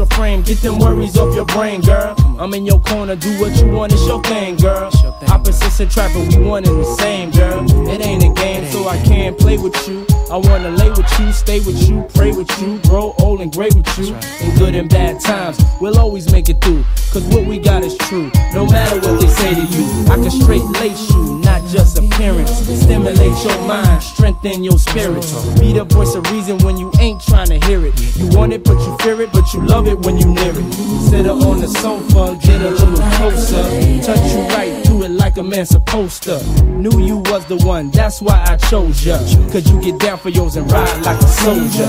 frame, 0.08 0.42
get 0.42 0.62
them 0.62 0.80
worries 0.80 1.18
off 1.18 1.36
your 1.36 1.46
brain, 1.46 1.82
girl. 1.82 2.16
I'm 2.40 2.54
in 2.54 2.66
your 2.66 2.80
corner, 2.80 3.16
do 3.16 3.40
what 3.40 3.56
you 3.58 3.68
want, 3.68 3.92
it's 3.94 4.08
your 4.08 4.24
thing, 4.24 4.56
girl. 4.56 4.90
Opposites 5.28 5.80
attract, 5.80 6.14
but 6.16 6.34
we 6.34 6.44
one 6.44 6.66
and 6.66 6.80
the 6.80 6.96
same, 6.96 7.32
girl. 7.32 7.66
It 7.90 8.02
ain't 8.02 8.24
a 8.24 8.30
game, 8.42 8.72
so 8.72 8.88
I 8.88 8.98
can't 9.04 9.38
play 9.38 9.58
with 9.58 9.76
you. 9.88 10.07
I 10.30 10.36
wanna 10.36 10.72
lay 10.72 10.90
with 10.90 11.08
you, 11.20 11.32
stay 11.32 11.60
with 11.62 11.88
you, 11.88 12.06
pray 12.14 12.34
with 12.34 12.50
you, 12.60 12.80
grow 12.80 13.16
old 13.20 13.40
and 13.40 13.52
great 13.52 13.74
with 13.76 13.88
you. 13.98 14.14
In 14.42 14.58
good 14.58 14.76
and 14.76 14.90
bad 14.90 15.22
times, 15.22 15.58
we'll 15.80 15.98
always 15.98 16.30
make 16.34 16.50
it 16.50 16.60
through. 16.62 16.84
Cause 17.14 17.24
what 17.34 17.46
we 17.46 17.58
got 17.58 17.82
is 17.84 17.98
true. 17.98 18.30
No 18.54 18.66
matter 18.66 19.00
what 19.00 19.22
they 19.22 19.28
say 19.28 19.56
to 19.56 19.62
you, 19.62 19.86
I 20.12 20.16
can 20.16 20.30
straight 20.30 20.64
lace 20.82 21.10
you, 21.12 21.40
not 21.40 21.66
just 21.70 21.98
appearance. 21.98 22.52
Stimulate 22.52 23.44
your 23.46 23.68
mind, 23.68 24.04
strengthen 24.04 24.66
your 24.66 24.78
spirit. 24.78 25.24
Be 25.60 25.72
the 25.72 25.86
voice 25.90 26.14
of 26.16 26.30
reason 26.32 26.58
when 26.60 26.78
you 26.78 26.92
ain't 27.00 27.22
trying 27.22 27.48
to 27.48 27.66
hear 27.66 27.86
it. 27.86 27.98
You 28.18 28.28
want 28.38 28.52
it, 28.52 28.66
but 28.66 28.74
you 28.74 28.98
fear 29.00 29.22
it, 29.22 29.32
but 29.32 29.54
you 29.54 29.66
love 29.66 29.88
it 29.88 29.98
when 30.00 30.18
you 30.18 30.28
near 30.28 30.52
it. 30.54 30.74
Sit 31.10 31.26
up 31.26 31.42
on 31.42 31.62
the 31.62 31.68
sofa, 31.70 32.38
get 32.46 32.62
a 32.62 32.72
little 32.72 32.98
closer. 33.16 33.64
Touch 34.04 34.32
you 34.34 34.42
right 34.50 34.86
through 34.86 35.04
it 35.04 35.12
like 35.12 35.38
a 35.38 35.44
man 35.44 35.66
supposed 35.66 36.24
to. 36.24 36.44
Knew 36.66 37.00
you 37.00 37.18
was 37.32 37.46
the 37.46 37.58
one, 37.66 37.90
that's 37.92 38.22
why 38.22 38.44
I 38.46 38.58
chose 38.58 39.06
ya. 39.06 39.18
Cause 39.52 39.70
you 39.72 39.82
get 39.82 39.98
down 40.00 40.17
for 40.18 40.30
yours 40.30 40.56
and 40.56 40.72
ride 40.72 41.06
like 41.06 41.20
a 41.22 41.28
soldier. 41.28 41.84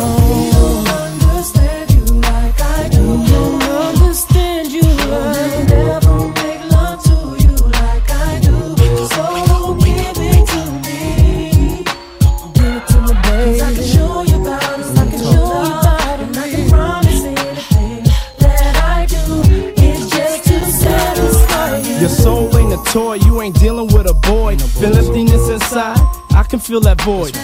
understand 1.29 1.91
you 1.91 2.21
I 2.25 2.53
understand 3.95 4.69
you 4.73 4.83
like 4.83 5.69
never 5.69 6.29
make 6.29 6.71
love 6.71 7.03
to 7.05 7.17
you 7.43 7.55
like 7.79 8.11
I 8.11 8.41
do. 8.41 8.77
So 9.15 9.25
give 9.85 10.19
it 10.19 10.47
to 10.53 10.61
me. 10.85 11.85
Give 12.55 12.77
it 12.77 12.87
to 12.89 12.97
me, 13.03 13.13
baby. 13.23 13.59
'Cause 13.59 13.63
I 13.63 13.75
can 13.75 13.85
show 13.85 14.23
you 14.23 14.37
about 14.43 14.79
it. 14.81 14.99
I 14.99 15.07
can 15.11 15.19
show 15.19 15.65
you 15.65 15.75
about. 15.79 16.21
And 16.21 16.37
I 16.37 16.49
can 16.51 16.69
promise 16.69 17.25
anything 17.25 18.05
that 18.39 18.77
I 18.85 19.07
do. 19.07 19.23
It's 19.77 20.05
just 20.11 20.45
to 20.45 20.57
satisfy 20.71 21.79
you. 21.79 21.95
Your 22.01 22.11
soul 22.11 22.57
ain't 22.59 22.73
a 22.73 22.93
toy, 22.93 23.15
you 23.15 23.41
ain't 23.43 23.59
dealing 23.59 23.89
with 23.95 24.07
a 24.07 24.15
boy. 24.15 24.57
Feel 24.59 24.97
emptiness 24.97 25.49
inside, 25.49 25.99
I 26.35 26.43
can 26.45 26.59
feel 26.61 26.81
that 26.81 27.01
void. 27.03 27.37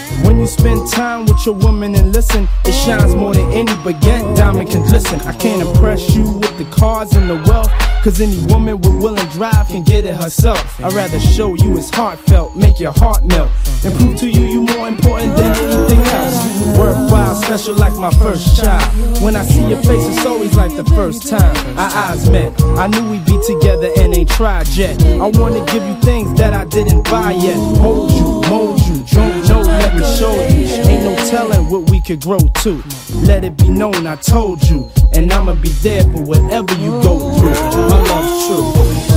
Your 1.45 1.55
woman 1.57 1.95
and 1.95 2.11
listen, 2.15 2.49
it 2.65 2.73
shines 2.73 3.15
more 3.15 3.35
than 3.35 3.53
any 3.53 3.73
baguette 3.85 4.35
diamond 4.35 4.71
can 4.71 4.81
glisten. 4.81 5.21
I 5.29 5.35
can't 5.35 5.61
impress 5.61 6.17
you 6.17 6.23
with 6.23 6.57
the 6.57 6.65
cars 6.75 7.13
and 7.17 7.29
the 7.29 7.35
wealth, 7.51 7.69
cause 8.03 8.19
any 8.19 8.39
woman 8.47 8.81
with 8.81 8.95
will 8.95 9.19
and 9.19 9.31
drive 9.31 9.69
can 9.69 9.83
get 9.83 10.07
it 10.07 10.15
herself. 10.15 10.81
I'd 10.81 10.95
rather 10.95 11.21
show 11.21 11.53
you 11.55 11.77
it's 11.77 11.91
heartfelt, 11.91 12.57
make 12.57 12.81
your 12.81 12.93
heart 12.93 13.25
melt, 13.25 13.51
and 13.85 13.95
prove 13.95 14.17
to 14.21 14.31
you 14.31 14.41
you 14.41 14.63
more 14.63 14.89
important 14.89 15.37
than 15.37 15.55
anything 15.55 16.01
else. 16.01 16.79
Worthwhile, 16.79 17.35
special 17.35 17.75
like 17.75 17.93
my 17.97 18.11
first 18.13 18.57
child. 18.57 19.21
When 19.21 19.37
I 19.37 19.45
see 19.45 19.69
your 19.69 19.83
face, 19.83 20.07
it's 20.17 20.25
always 20.25 20.57
like 20.57 20.75
the 20.75 20.85
first 20.97 21.29
time 21.29 21.55
our 21.77 21.91
eyes 21.91 22.31
met. 22.31 22.59
I 22.79 22.87
knew 22.87 23.11
we'd 23.11 23.27
be 23.27 23.39
together 23.47 23.91
and 23.99 24.17
ain't 24.17 24.31
tried 24.31 24.69
yet. 24.69 24.99
I 25.05 25.27
wanna 25.27 25.63
give 25.67 25.85
you 25.85 26.01
things 26.01 26.39
that 26.39 26.55
I 26.55 26.65
didn't 26.65 27.05
buy 27.05 27.33
yet. 27.33 27.57
Hold 27.83 28.13
you, 28.13 28.49
mold 28.49 28.81
you, 28.87 29.05
know, 29.15 29.44
let 29.79 29.95
me 29.95 30.05
show 30.17 30.35
you. 30.49 30.65
Ain't 30.91 31.05
no 31.05 31.17
telling 31.31 31.69
what 31.71 31.91
we 31.91 32.01
could 32.01 32.21
grow 32.21 32.39
to. 32.39 32.83
Let 33.27 33.45
it 33.45 33.57
be 33.57 33.69
known 33.69 34.07
I 34.07 34.17
told 34.17 34.63
you, 34.69 34.91
and 35.13 35.33
I'ma 35.33 35.55
be 35.55 35.69
there 35.69 36.03
for 36.03 36.23
whatever 36.23 36.75
you 36.75 36.91
go 37.03 37.19
through. 37.39 37.51
My 37.89 38.03
love's 38.09 38.47
true. 38.47 39.14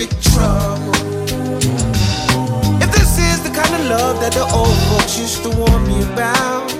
perfect 0.00 0.32
trouble. 0.32 0.94
If 2.82 2.90
this 2.92 3.18
is 3.18 3.42
the 3.42 3.50
kind 3.50 3.74
of 3.74 3.86
love 3.88 4.20
that 4.20 4.32
the 4.32 4.44
old 4.54 4.78
folks 4.88 5.18
used 5.18 5.42
to 5.42 5.50
warn 5.50 5.86
me 5.86 6.02
about, 6.12 6.72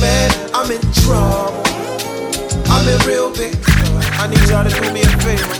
man, 0.00 0.30
I'm 0.54 0.70
in 0.70 0.80
trouble. 0.92 1.62
I'm 2.68 2.86
in 2.88 2.98
real 3.06 3.30
big. 3.32 3.56
trouble. 3.62 4.00
I 4.20 4.26
need 4.28 4.48
y'all 4.48 4.64
to 4.64 4.70
do 4.70 4.92
me 4.92 5.02
a 5.02 5.08
favor. 5.24 5.54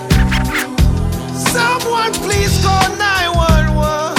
Someone 1.57 2.13
please 2.21 2.53
call 2.63 2.89
911. 2.99 4.17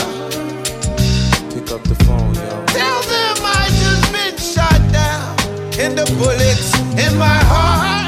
Pick 1.54 1.72
up 1.72 1.84
the 1.84 1.96
phone, 2.06 2.34
yo. 2.34 2.66
Tell 2.66 3.02
them 3.14 3.38
I 3.46 3.70
just 3.84 4.12
been 4.12 4.38
shot 4.38 4.82
down, 4.92 5.38
and 5.80 5.98
the 5.98 6.06
bullets 6.18 6.74
in 6.98 7.18
my 7.18 7.38
heart. 7.46 8.01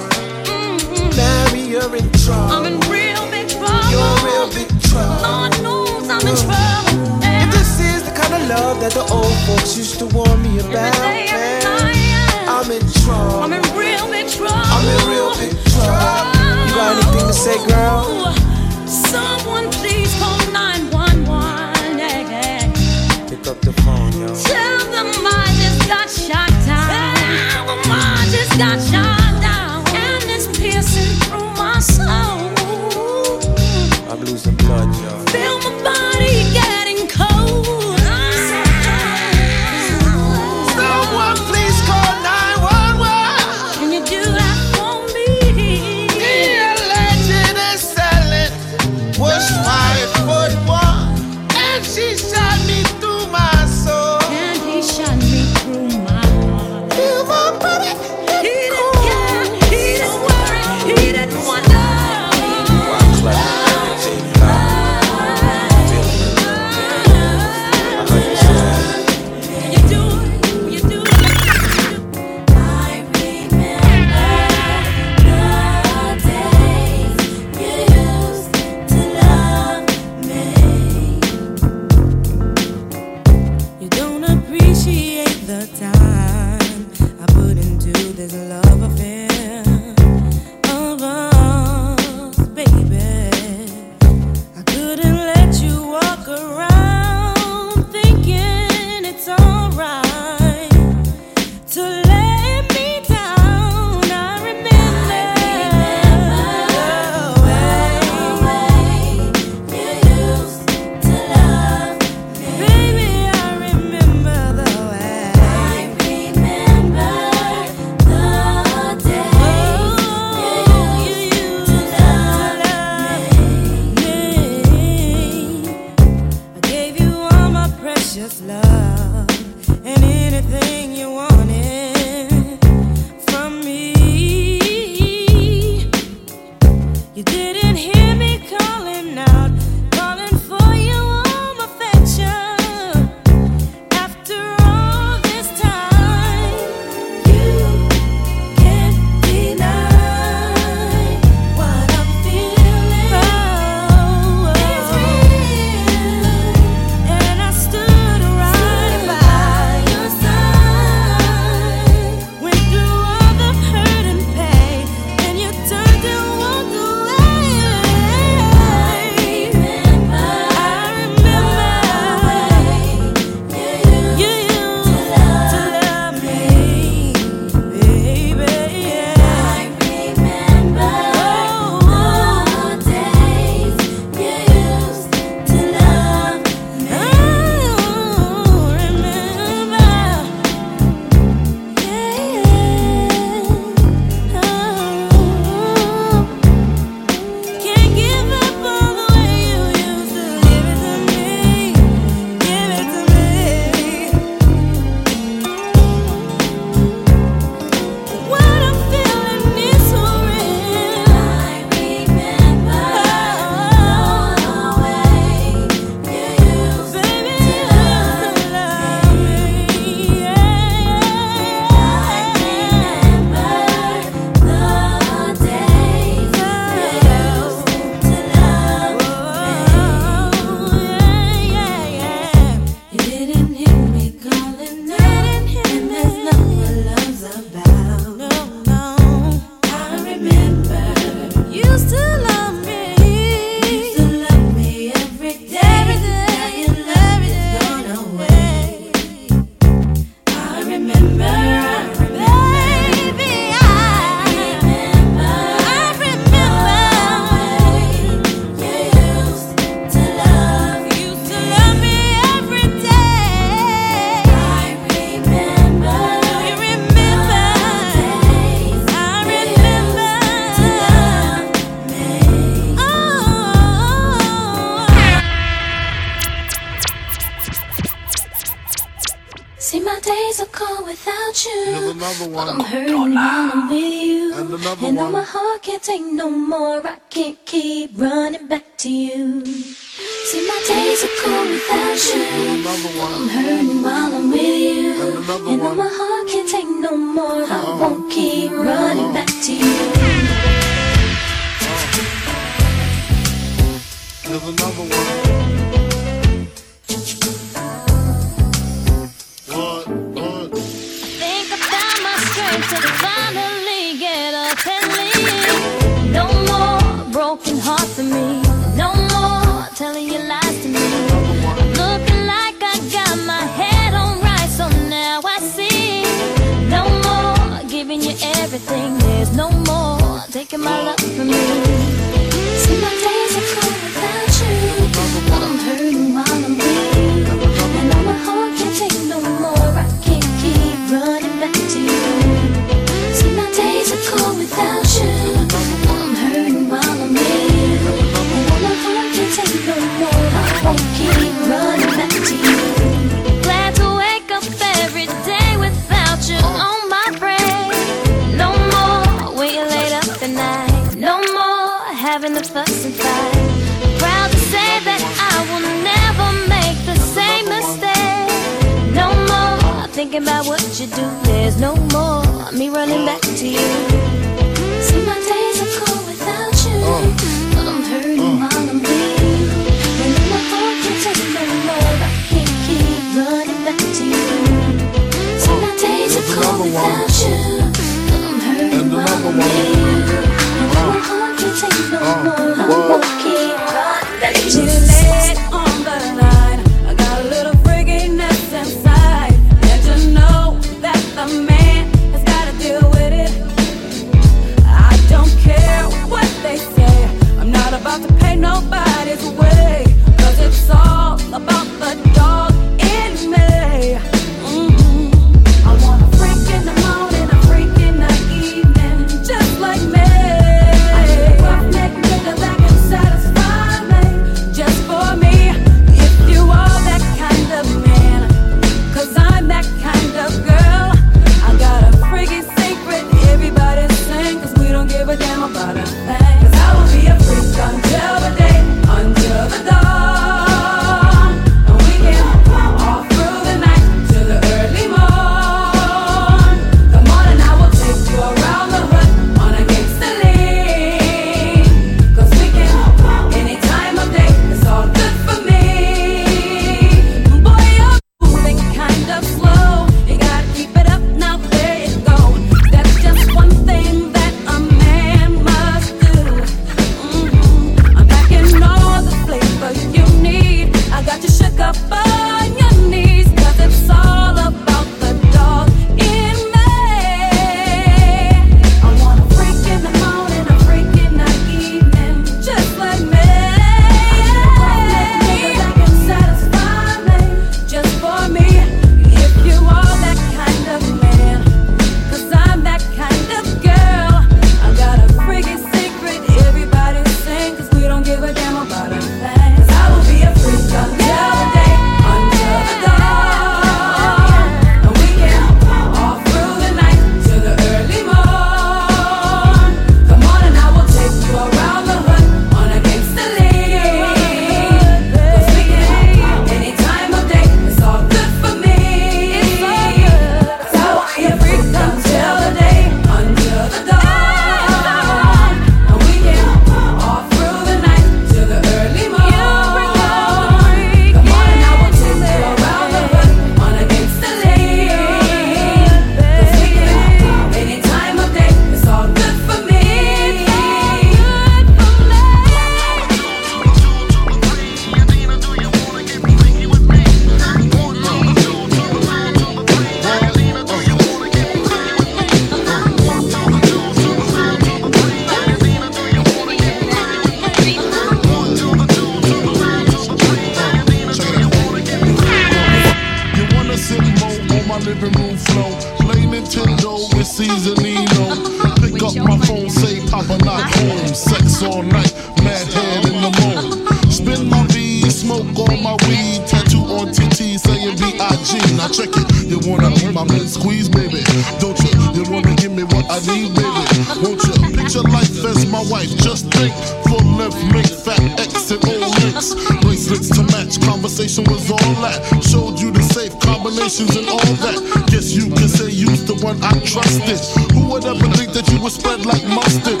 Night, 572.00 572.14
mad 572.44 572.66
head 572.72 573.04
in 573.12 573.20
the 573.20 573.32
moon. 573.40 574.10
Spin 574.10 574.48
my 574.48 574.64
V, 574.72 575.10
smoke 575.10 575.44
all 575.56 575.76
my 575.76 575.96
weed. 576.08 576.40
Tattoo 576.48 576.80
on 576.96 577.12
TT 577.12 577.60
saying 577.60 577.96
B.I.G. 578.00 578.50
Now 578.76 578.88
check 578.88 579.12
it. 579.12 579.28
You 579.44 579.60
wanna 579.68 579.92
be 580.00 580.08
my 580.12 580.24
main 580.24 580.48
squeeze, 580.48 580.88
baby? 580.88 581.20
Don't 581.60 581.76
you? 581.84 581.92
You 582.16 582.24
wanna 582.32 582.54
give 582.56 582.72
me 582.72 582.84
what 582.84 583.04
I 583.10 583.20
need, 583.28 583.52
baby? 583.52 583.84
Won't 584.24 584.40
you? 584.48 584.56
Picture 584.72 585.04
life 585.12 585.44
as 585.44 585.66
my 585.66 585.84
wife. 585.92 586.08
Just 586.24 586.48
think. 586.56 586.72
Full 587.04 587.20
length, 587.36 587.60
make 587.72 587.92
fat 587.92 588.20
X 588.40 588.70
and 588.70 588.82
all 588.88 589.12
links. 589.20 589.52
Bracelets 589.84 590.30
to 590.32 590.42
match. 590.56 590.80
Conversation 590.80 591.44
was 591.44 591.70
all 591.70 591.94
that. 592.00 592.16
Showed 592.40 592.80
you 592.80 592.90
the 592.90 593.02
safe 593.12 593.38
combinations 593.40 594.16
and 594.16 594.28
all 594.28 594.54
that. 594.64 594.80
Guess 595.12 595.32
you 595.36 595.52
can 595.52 595.68
say 595.68 595.90
you's 595.90 596.24
the 596.24 596.34
one 596.40 596.56
I 596.64 596.72
trusted. 596.80 597.40
Who 597.76 597.92
would 597.92 598.04
ever 598.04 598.28
think 598.36 598.52
that 598.56 598.64
you 598.72 598.80
would 598.80 598.92
spread 598.92 599.26
like 599.26 599.44
mustard? 599.44 600.00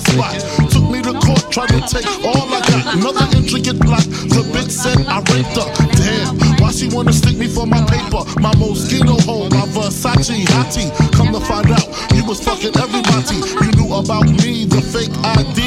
Spot. 0.00 0.40
Took 0.70 0.86
me 0.90 1.02
to 1.02 1.14
court, 1.20 1.50
tried 1.50 1.70
to 1.76 1.80
take 1.86 2.06
all 2.24 2.48
I 2.48 2.60
got. 2.64 2.96
Another 2.96 3.26
intricate 3.36 3.78
plot. 3.80 4.04
The 4.32 4.42
bitch 4.52 4.70
said 4.70 5.06
I 5.06 5.18
raped 5.32 5.56
her. 5.56 5.68
Damn, 6.00 6.36
why 6.60 6.70
she 6.72 6.88
wanna 6.88 7.12
stick 7.12 7.36
me 7.36 7.46
for 7.46 7.66
my 7.66 7.82
paper? 7.86 8.24
My 8.40 8.52
Moschino 8.56 9.20
hole, 9.24 9.48
my 9.50 9.66
Versace 9.74 10.44
hottie. 10.54 10.90
Come 11.12 11.32
to 11.32 11.40
find 11.40 11.70
out, 11.70 11.88
you 12.14 12.24
was 12.24 12.40
fucking 12.42 12.76
everybody. 12.76 13.36
You 13.64 13.70
knew 13.76 13.90
about 13.94 14.26
me, 14.40 14.64
the 14.64 14.80
fake 14.80 15.12
ID. 15.36 15.60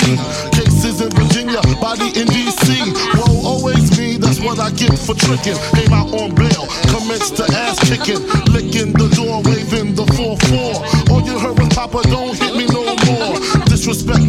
Cases 0.55 1.01
in 1.01 1.09
Virginia, 1.11 1.61
body 1.79 2.09
in 2.19 2.27
DC. 2.27 2.93
Whoa, 3.17 3.45
always 3.47 3.97
me, 3.97 4.17
that's 4.17 4.39
what 4.39 4.59
I 4.59 4.71
get 4.71 4.97
for 4.97 5.15
tricking. 5.15 5.57
Came 5.75 5.93
out 5.93 6.09
on 6.13 6.33
bail, 6.35 6.65
commenced 6.89 7.37
to 7.37 7.45
ass 7.53 7.79
kicking. 7.83 8.21
Licking 8.51 8.93
the 8.93 9.09
door, 9.15 9.41
waving 9.43 9.95
the 9.95 10.05
4-4. 10.15 11.11
All 11.11 11.21
you 11.21 11.37
heard 11.39 11.59
was 11.59 11.69
Papa, 11.73 12.01
don't 12.03 12.37
hit 12.37 12.55
me 12.55 12.65
no 12.67 12.83
more. 13.05 13.35
Disrespect 13.65 14.22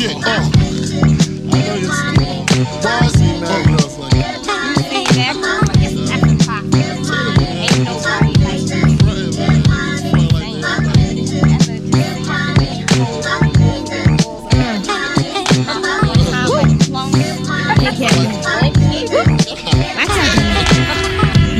shit. 0.00 0.16
Uh. 0.16 0.40
I 1.52 1.60
know 1.66 1.74
you're 1.74 1.90
Why 2.80 3.00
is 3.04 3.14
he 3.16 3.40
mad 3.40 3.68
at 3.68 3.84
us 3.84 3.98
like 3.98 4.12
that? 4.12 4.40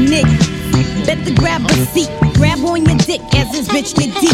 Nick, 0.00 0.24
better 1.06 1.34
grab 1.34 1.64
a 1.66 1.72
seat. 1.92 2.08
Grab 2.34 2.58
on 2.64 2.86
your 2.86 2.96
dick 2.98 3.20
as 3.36 3.52
this 3.52 3.68
bitch 3.68 3.94
get 3.94 4.18
deep. 4.20 4.32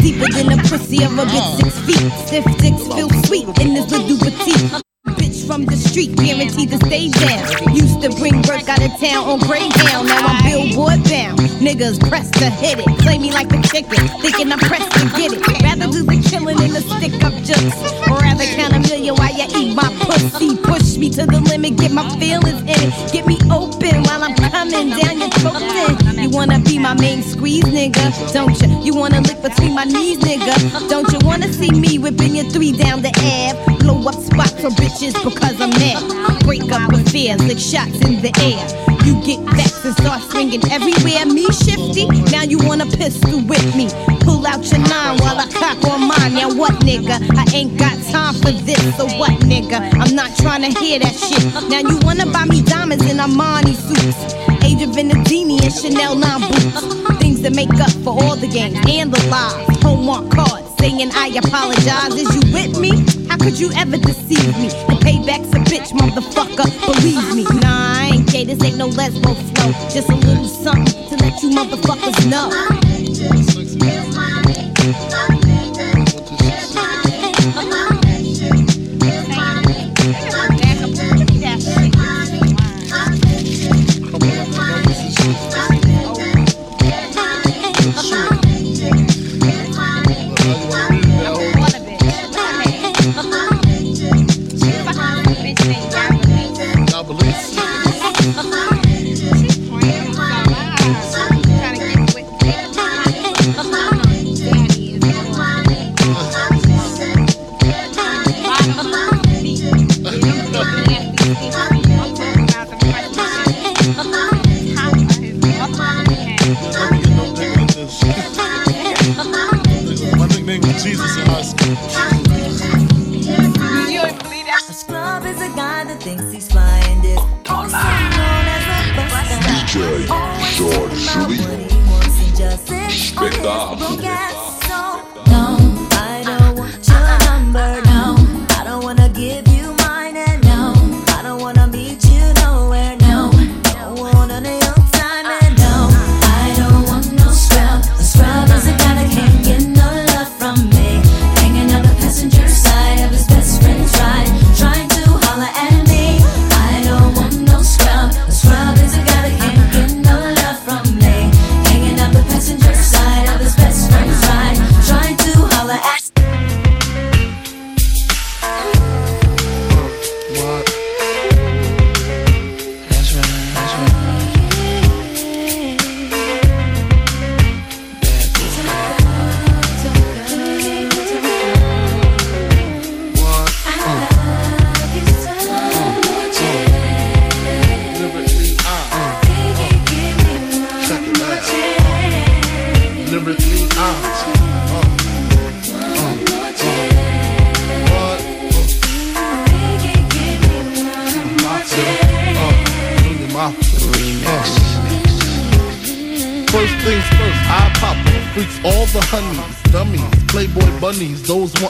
Deeper 0.00 0.32
than 0.32 0.46
the 0.46 0.56
pussy 0.68 1.04
of 1.04 1.12
a 1.18 1.24
bitch 1.24 1.60
six 1.60 1.78
feet. 1.80 2.12
Stiff 2.26 2.44
dicks 2.58 2.86
feel 2.94 3.13
sweet 3.34 3.58
in 3.58 3.74
this 3.74 3.90
little 3.90 4.18
petite. 4.18 4.82
Bitch 5.18 5.46
from 5.46 5.64
the 5.66 5.76
street, 5.76 6.16
guaranteed 6.16 6.70
to 6.70 6.78
stay 6.86 7.10
down. 7.10 7.74
Used 7.74 8.00
to 8.02 8.08
bring 8.20 8.36
work 8.48 8.68
out 8.68 8.82
of 8.82 8.92
town 8.98 9.26
on 9.28 9.38
Greyhound, 9.40 10.08
now 10.08 10.26
I'm 10.26 10.42
billboard 10.44 11.02
bound. 11.04 11.38
Niggas 11.60 11.98
press 12.08 12.30
to 12.38 12.48
hit 12.50 12.78
it, 12.78 12.98
play 13.00 13.18
me 13.18 13.32
like 13.32 13.52
a 13.52 13.60
chicken, 13.62 14.06
thinking 14.22 14.52
I'm 14.52 14.58
pressed 14.58 14.90
to 14.92 15.04
get 15.18 15.32
it. 15.32 15.42
Rather 15.62 15.90
do 15.90 16.02
the 16.04 16.18
killing 16.30 16.56
than 16.56 16.72
the 16.72 16.80
stick 16.80 17.22
up 17.24 17.34
jokes, 17.42 17.76
or 18.08 18.18
rather 18.22 18.44
count 18.56 18.74
a 18.74 18.80
million 18.80 19.14
while 19.16 19.34
you 19.34 19.46
eat 19.58 19.74
my 19.74 19.88
pussy. 20.06 20.56
Push 20.56 20.96
me 20.96 21.10
to 21.10 21.26
the 21.26 21.40
limit, 21.40 21.76
get 21.76 21.92
my 21.92 22.08
feelings 22.18 22.62
in 22.62 22.80
it, 22.86 23.12
get 23.12 23.26
me 23.26 23.36
open 23.50 24.02
while 24.04 24.22
I'm 24.22 24.34
coming 24.34 24.90
down 24.90 25.18
your 25.18 25.30
throat. 25.42 26.03
Wanna 26.34 26.58
be 26.58 26.78
my 26.78 26.94
main 26.94 27.22
squeeze, 27.22 27.64
nigga? 27.64 28.04
Don't 28.32 28.60
you? 28.60 28.68
You 28.82 28.94
wanna 28.94 29.20
lick 29.20 29.40
between 29.40 29.74
my 29.74 29.84
knees, 29.84 30.18
nigga? 30.18 30.88
Don't 30.88 31.10
you 31.12 31.18
wanna 31.22 31.52
see 31.52 31.70
me 31.70 31.98
whipping 31.98 32.34
your 32.34 32.50
three 32.50 32.72
down 32.72 33.02
the 33.02 33.12
ab? 33.22 33.78
Blow 33.78 34.02
up 34.08 34.14
spots 34.14 34.52
for 34.60 34.70
bitches 34.70 35.14
because 35.22 35.60
I'm 35.60 35.70
mad. 35.70 36.02
Break 36.44 36.70
up 36.72 36.92
affairs, 36.92 37.40
lick 37.46 37.58
shots 37.58 38.00
in 38.02 38.20
the 38.20 38.32
air. 38.42 38.66
You 39.06 39.14
get 39.22 39.38
vexed 39.54 39.84
and 39.84 39.94
start 39.96 40.22
swinging 40.30 40.64
everywhere. 40.72 41.24
Me 41.26 41.46
shifty, 41.52 42.06
now 42.32 42.42
you 42.42 42.58
want 42.58 42.82
a 42.82 42.86
pistol 42.96 43.40
with 43.46 43.64
me. 43.76 43.88
Pull 44.26 44.44
out 44.46 44.64
your 44.72 44.80
nine 44.80 45.18
while 45.22 45.38
I 45.38 45.46
cock 45.54 45.84
on 45.86 46.08
mine. 46.08 46.34
Now 46.34 46.52
what, 46.52 46.74
nigga? 46.82 47.22
I 47.38 47.44
ain't 47.54 47.78
got 47.78 47.94
time 48.10 48.34
for 48.34 48.50
this. 48.50 48.82
So 48.96 49.06
what, 49.18 49.38
nigga? 49.46 49.78
I'm 50.02 50.14
not 50.16 50.34
trying 50.38 50.62
to 50.62 50.78
hear 50.80 50.98
that 50.98 51.14
shit. 51.14 51.44
Now 51.70 51.78
you 51.78 51.98
wanna 52.02 52.26
buy 52.26 52.44
me 52.46 52.62
diamonds 52.62 53.04
in 53.08 53.18
Armani 53.18 53.76
suits. 53.76 54.53
Adrienne 54.74 55.10
Vittadini 55.10 55.62
and 55.62 55.72
Chanel 55.72 56.16
9 56.16 56.40
boots. 56.40 57.18
Things 57.18 57.40
that 57.42 57.54
make 57.54 57.72
up 57.74 57.90
for 58.02 58.10
all 58.10 58.34
the 58.34 58.48
games 58.48 58.76
and 58.88 59.12
the 59.12 59.22
lies. 59.28 59.82
Homework 59.82 60.30
cards 60.32 60.66
saying 60.78 61.10
I 61.14 61.28
apologize. 61.38 62.14
Is 62.14 62.34
you 62.34 62.52
with 62.52 62.78
me? 62.78 62.90
How 63.28 63.36
could 63.36 63.58
you 63.58 63.70
ever 63.76 63.96
deceive 63.96 64.56
me? 64.58 64.68
The 64.90 64.98
payback's 64.98 65.54
a 65.54 65.60
bitch, 65.70 65.92
motherfucker. 65.92 66.66
Believe 66.86 67.36
me. 67.36 67.44
Nah, 67.60 68.00
I 68.00 68.10
ain't 68.14 68.32
gay. 68.32 68.44
This 68.44 68.62
ain't 68.64 68.76
no 68.76 68.88
lesbo 68.88 69.34
flow. 69.54 69.70
Just 69.90 70.08
a 70.08 70.16
little 70.16 70.48
something 70.48 71.08
to 71.08 71.16
let 71.22 71.40
you 71.42 71.50
motherfuckers 71.50 72.28
know. 72.28 72.93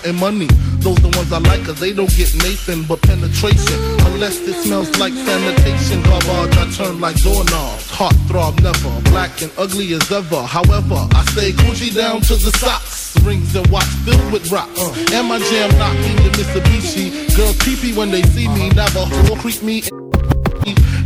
Wanting 0.04 0.20
money. 0.20 0.46
Those 0.78 0.96
the 0.96 1.08
ones 1.16 1.32
I 1.32 1.38
like 1.38 1.64
cause 1.64 1.80
they 1.80 1.92
don't 1.92 2.10
get 2.16 2.34
Nathan 2.34 2.84
but 2.84 3.00
penetration. 3.02 3.78
Unless 4.12 4.40
it 4.40 4.54
smells 4.54 4.90
like 4.98 5.12
sanitation. 5.12 6.02
Garbage 6.02 6.56
I 6.56 6.70
turn 6.76 7.00
like 7.00 7.20
doorknobs. 7.22 7.90
Heart 7.90 8.16
throb 8.28 8.60
never. 8.60 9.00
Black 9.10 9.42
and 9.42 9.50
ugly 9.56 9.92
as 9.94 10.10
ever. 10.10 10.42
However, 10.42 11.08
I 11.12 11.24
stay 11.32 11.52
Gucci 11.52 11.94
down 11.94 12.20
to 12.22 12.34
the 12.34 12.52
socks. 12.58 13.16
Rings 13.22 13.54
and 13.56 13.66
watch 13.68 13.86
filled 14.04 14.32
with 14.32 14.50
rocks. 14.50 14.80
And 15.12 15.28
my 15.28 15.38
jam 15.38 15.70
knocking 15.78 16.16
the 16.16 16.30
Mitsubishi. 16.36 17.36
Girls 17.36 17.56
peepee 17.58 17.96
when 17.96 18.10
they 18.10 18.22
see 18.22 18.48
me. 18.48 18.68
Never 18.70 19.06
will 19.28 19.36
creep 19.36 19.62
me. 19.62 19.82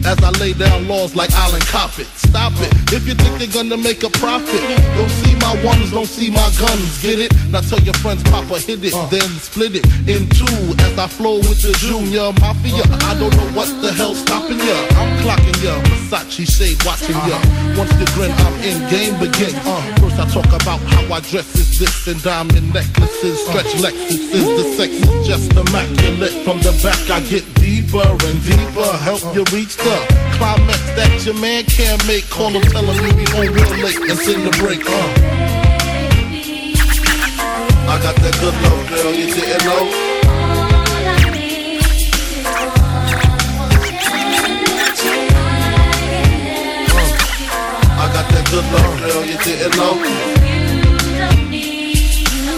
As 0.09 0.17
I 0.25 0.31
lay 0.41 0.55
down 0.55 0.89
laws 0.89 1.15
like 1.15 1.31
Island 1.37 1.65
Coppet. 1.65 2.09
Stop 2.17 2.55
it. 2.65 2.73
If 2.97 3.07
you 3.07 3.13
think 3.13 3.37
they're 3.37 3.53
gonna 3.53 3.77
make 3.77 4.03
a 4.05 4.09
profit, 4.09 4.65
don't 4.97 5.13
see 5.21 5.37
my 5.37 5.53
ones, 5.63 5.93
don't 5.93 6.09
see 6.09 6.31
my 6.31 6.49
guns. 6.57 7.03
Get 7.03 7.21
it? 7.21 7.31
Now 7.53 7.61
tell 7.61 7.79
your 7.81 7.93
friends, 8.01 8.23
Papa 8.25 8.59
hit 8.59 8.83
it, 8.83 8.95
uh. 8.95 9.05
then 9.13 9.29
split 9.37 9.77
it 9.77 9.85
in 10.09 10.25
two. 10.33 10.49
As 10.81 10.97
I 10.97 11.09
flow 11.09 11.37
with 11.45 11.61
the 11.61 11.77
Junior 11.77 12.33
Mafia, 12.41 12.89
I 13.05 13.21
don't 13.21 13.37
know 13.37 13.53
what 13.53 13.69
the 13.85 13.93
hell's 13.93 14.21
stopping 14.25 14.57
ya. 14.57 14.81
I'm 14.97 15.13
clocking 15.21 15.61
ya, 15.61 15.77
Versace 16.09 16.49
shade 16.57 16.81
watching 16.89 17.21
ya. 17.29 17.37
Uh-huh. 17.37 17.85
Once 17.85 17.93
you 18.01 18.09
grin, 18.17 18.33
I'm 18.33 18.57
in 18.65 18.81
game 18.89 19.13
begin. 19.21 19.53
Uh, 19.61 19.77
first 20.01 20.17
I 20.17 20.25
talk 20.33 20.49
about 20.57 20.81
how 20.89 21.05
I 21.13 21.21
dress 21.21 21.53
is 21.53 21.79
this 21.79 22.09
and 22.09 22.23
diamond 22.23 22.73
necklaces, 22.73 23.45
stretch 23.45 23.77
uh. 23.77 23.85
Lexuses. 23.85 24.41
The 24.57 24.65
sex 24.73 24.89
is 24.89 25.27
just 25.29 25.53
immaculate. 25.53 26.33
From 26.49 26.65
the 26.65 26.73
back 26.81 26.97
I 27.13 27.21
get 27.29 27.45
deeper 27.89 28.09
and 28.27 28.43
deeper, 28.45 28.97
help 28.99 29.23
you 29.35 29.45
reach 29.53 29.77
the 29.77 29.97
climax 30.37 30.81
that 30.97 31.25
your 31.25 31.35
man 31.35 31.65
can't 31.65 32.07
make. 32.07 32.29
Call 32.29 32.51
him, 32.51 32.63
tell 32.63 32.85
him 32.85 33.05
you 33.07 33.13
be 33.15 33.25
real 33.33 33.49
late 33.83 33.99
and 33.99 34.19
send 34.19 34.47
the 34.47 34.51
break. 34.59 34.85
Uh. 34.85 34.93
I 37.89 37.99
got 38.03 38.17
that 38.17 38.37
good 38.41 38.55
love, 38.63 38.89
girl, 38.91 39.13
you 39.15 39.27
didn't 39.33 39.65
know. 39.65 39.89
Uh, 39.89 40.77
I 48.01 48.07
got 48.13 48.29
that 48.31 48.45
good 48.51 48.67
love, 48.75 49.01
girl, 49.01 49.25
you 49.25 49.39
didn't 49.39 49.77
know. 49.77 49.95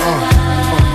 Uh, 0.03 0.07
uh, 0.07 0.91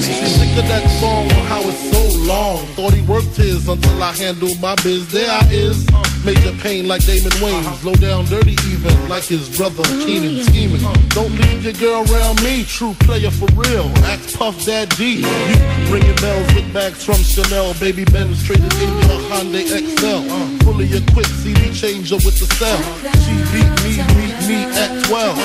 Sick 0.00 0.58
of 0.58 0.64
that 0.68 0.84
song, 0.98 1.28
how 1.46 1.60
it's 1.68 1.90
so 1.90 1.99
long. 2.30 2.58
Thought 2.78 2.94
he 2.94 3.02
worked 3.02 3.34
his 3.36 3.68
until 3.68 4.02
I 4.02 4.12
handled 4.12 4.60
my 4.60 4.74
biz. 4.86 5.10
There 5.10 5.30
I 5.30 5.42
is, 5.50 5.84
major 6.24 6.54
pain 6.62 6.86
like 6.86 7.04
Damon 7.04 7.34
Wayans. 7.42 7.82
Low 7.84 7.94
down, 7.94 8.24
dirty 8.26 8.56
even, 8.70 8.94
like 9.08 9.24
his 9.24 9.50
brother 9.56 9.82
Keenen 10.06 10.42
scheming. 10.46 10.82
Don't 11.10 11.34
leave 11.42 11.64
your 11.66 11.74
girl 11.74 12.00
around 12.06 12.42
me, 12.42 12.64
true 12.64 12.94
player 13.06 13.30
for 13.30 13.50
real. 13.58 13.90
Ask 14.06 14.38
Puff 14.38 14.64
Daddy. 14.64 15.26
You 15.26 15.86
ringing 15.90 16.16
bells 16.22 16.48
with 16.54 16.72
bags 16.72 17.02
from 17.04 17.20
Chanel. 17.32 17.74
Baby 17.82 18.04
Benz 18.04 18.44
traded 18.46 18.72
in 18.74 18.92
your 19.04 19.20
Hyundai 19.28 19.66
Excel. 19.66 20.22
Fully 20.62 20.86
equipped 20.86 21.34
CD 21.42 21.74
changer 21.74 22.16
with 22.22 22.38
the 22.38 22.48
cell. 22.58 22.80
She 23.26 23.34
beat 23.52 23.72
me, 23.82 23.92
beat 24.14 24.36
me 24.46 24.58
at 24.78 25.04
12. 25.04 25.36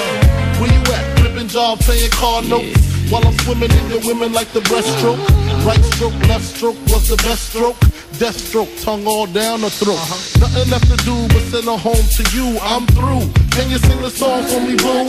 Where 0.59 0.71
you 0.71 0.81
at? 0.93 1.19
Flipping 1.19 1.47
job, 1.47 1.79
paying 1.79 2.11
car 2.11 2.43
notes. 2.43 2.94
While 3.09 3.27
I'm 3.27 3.37
swimming 3.39 3.71
in 3.71 3.89
your 3.89 4.01
women 4.01 4.33
like 4.33 4.49
the 4.49 4.61
breaststroke. 4.61 5.19
Right 5.65 5.83
stroke, 5.93 6.13
left 6.27 6.43
stroke 6.43 6.77
was 6.87 7.07
the 7.09 7.17
best 7.17 7.49
stroke. 7.49 7.77
Death 8.17 8.37
stroke, 8.37 8.69
tongue 8.81 9.05
all 9.05 9.27
down 9.27 9.61
the 9.61 9.69
throat. 9.69 9.97
Uh-huh. 9.97 10.39
Nothing 10.39 10.69
left 10.71 10.87
to 10.89 10.97
do 11.05 11.27
but 11.27 11.43
send 11.51 11.65
her 11.65 11.77
home 11.77 12.05
to 12.17 12.23
you. 12.35 12.57
I'm 12.61 12.87
through. 12.87 13.29
Can 13.51 13.69
you 13.69 13.77
sing 13.77 14.01
the 14.01 14.09
song 14.09 14.43
for 14.43 14.59
me, 14.59 14.75
boo? 14.75 15.05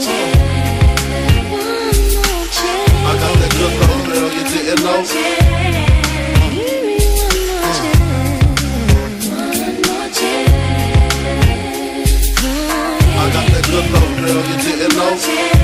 I 3.07 3.13
got 3.17 3.33
that 3.39 3.51
good 3.57 3.73
love, 3.81 4.05
girl, 4.05 4.29
you 4.29 4.43
didn't 4.45 4.83
know. 4.83 5.01
I 13.19 13.25
got 13.33 13.47
that 13.51 13.65
good 13.65 13.87
love, 13.91 14.13
girl, 14.21 14.41
you 14.45 14.57
didn't 14.61 14.95
know. 14.97 15.56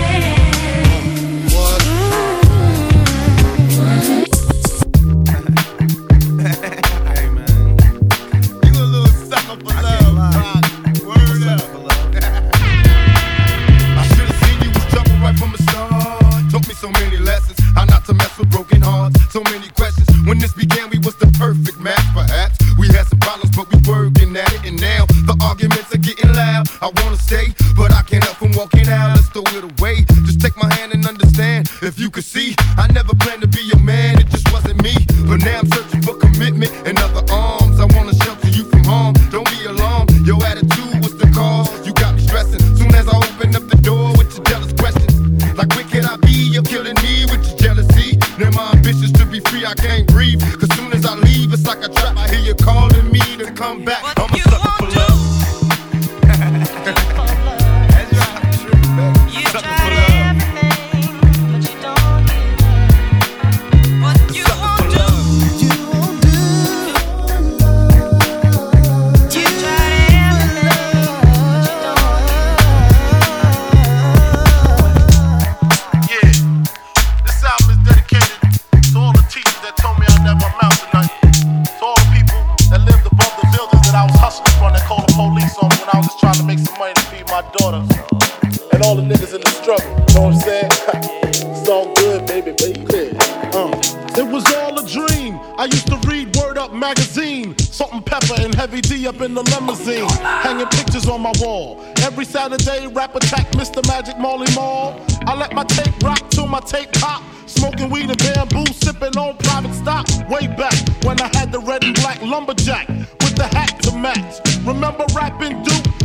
Every 102.01 102.25
Saturday, 102.25 102.87
rap 102.87 103.15
attack 103.15 103.51
Mr. 103.51 103.85
Magic 103.87 104.17
Marley 104.17 104.53
Marl. 104.55 104.99
I 105.27 105.35
let 105.35 105.53
my 105.53 105.63
tape 105.63 105.93
rock 106.03 106.29
till 106.29 106.47
my 106.47 106.59
tape 106.59 106.91
pop. 106.93 107.23
Smoking 107.45 107.89
weed 107.89 108.09
and 108.09 108.17
bamboo, 108.17 108.65
sipping 108.73 109.17
on 109.17 109.37
private 109.37 109.73
stock. 109.73 110.07
Way 110.29 110.47
back 110.47 110.75
when 111.03 111.19
I 111.21 111.29
had 111.37 111.51
the 111.51 111.59
red 111.59 111.83
and 111.83 111.95
black 111.95 112.21
lumberjack 112.21 112.87
with 112.87 113.35
the 113.35 113.47
hat 113.47 113.79
to 113.83 113.95
match. 113.95 114.39
Remember 114.65 115.05
rapping 115.15 115.63
Duke? 115.63 116.02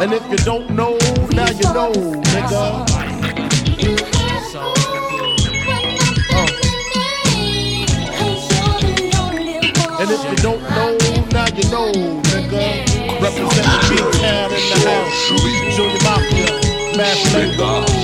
And 0.00 0.14
if 0.14 0.30
you 0.30 0.36
don't 0.38 0.70
know, 0.70 0.96
now 1.32 1.50
you 1.50 1.74
know, 1.74 1.92
nigga. 1.92 2.88
And 10.00 10.10
if 10.10 10.24
you 10.24 10.36
don't 10.36 10.62
know, 10.70 10.96
now 11.32 11.46
you 11.54 11.70
know, 11.70 11.92
nigga. 11.92 13.20
Representing 13.20 13.94
Big 13.94 14.12
Cat 14.14 14.50
in 14.50 14.64
the 14.70 14.88
house. 14.88 15.76
Junior 15.76 16.02
Mafia, 16.02 16.96
Mass 16.96 17.20
Maker. 17.34 17.99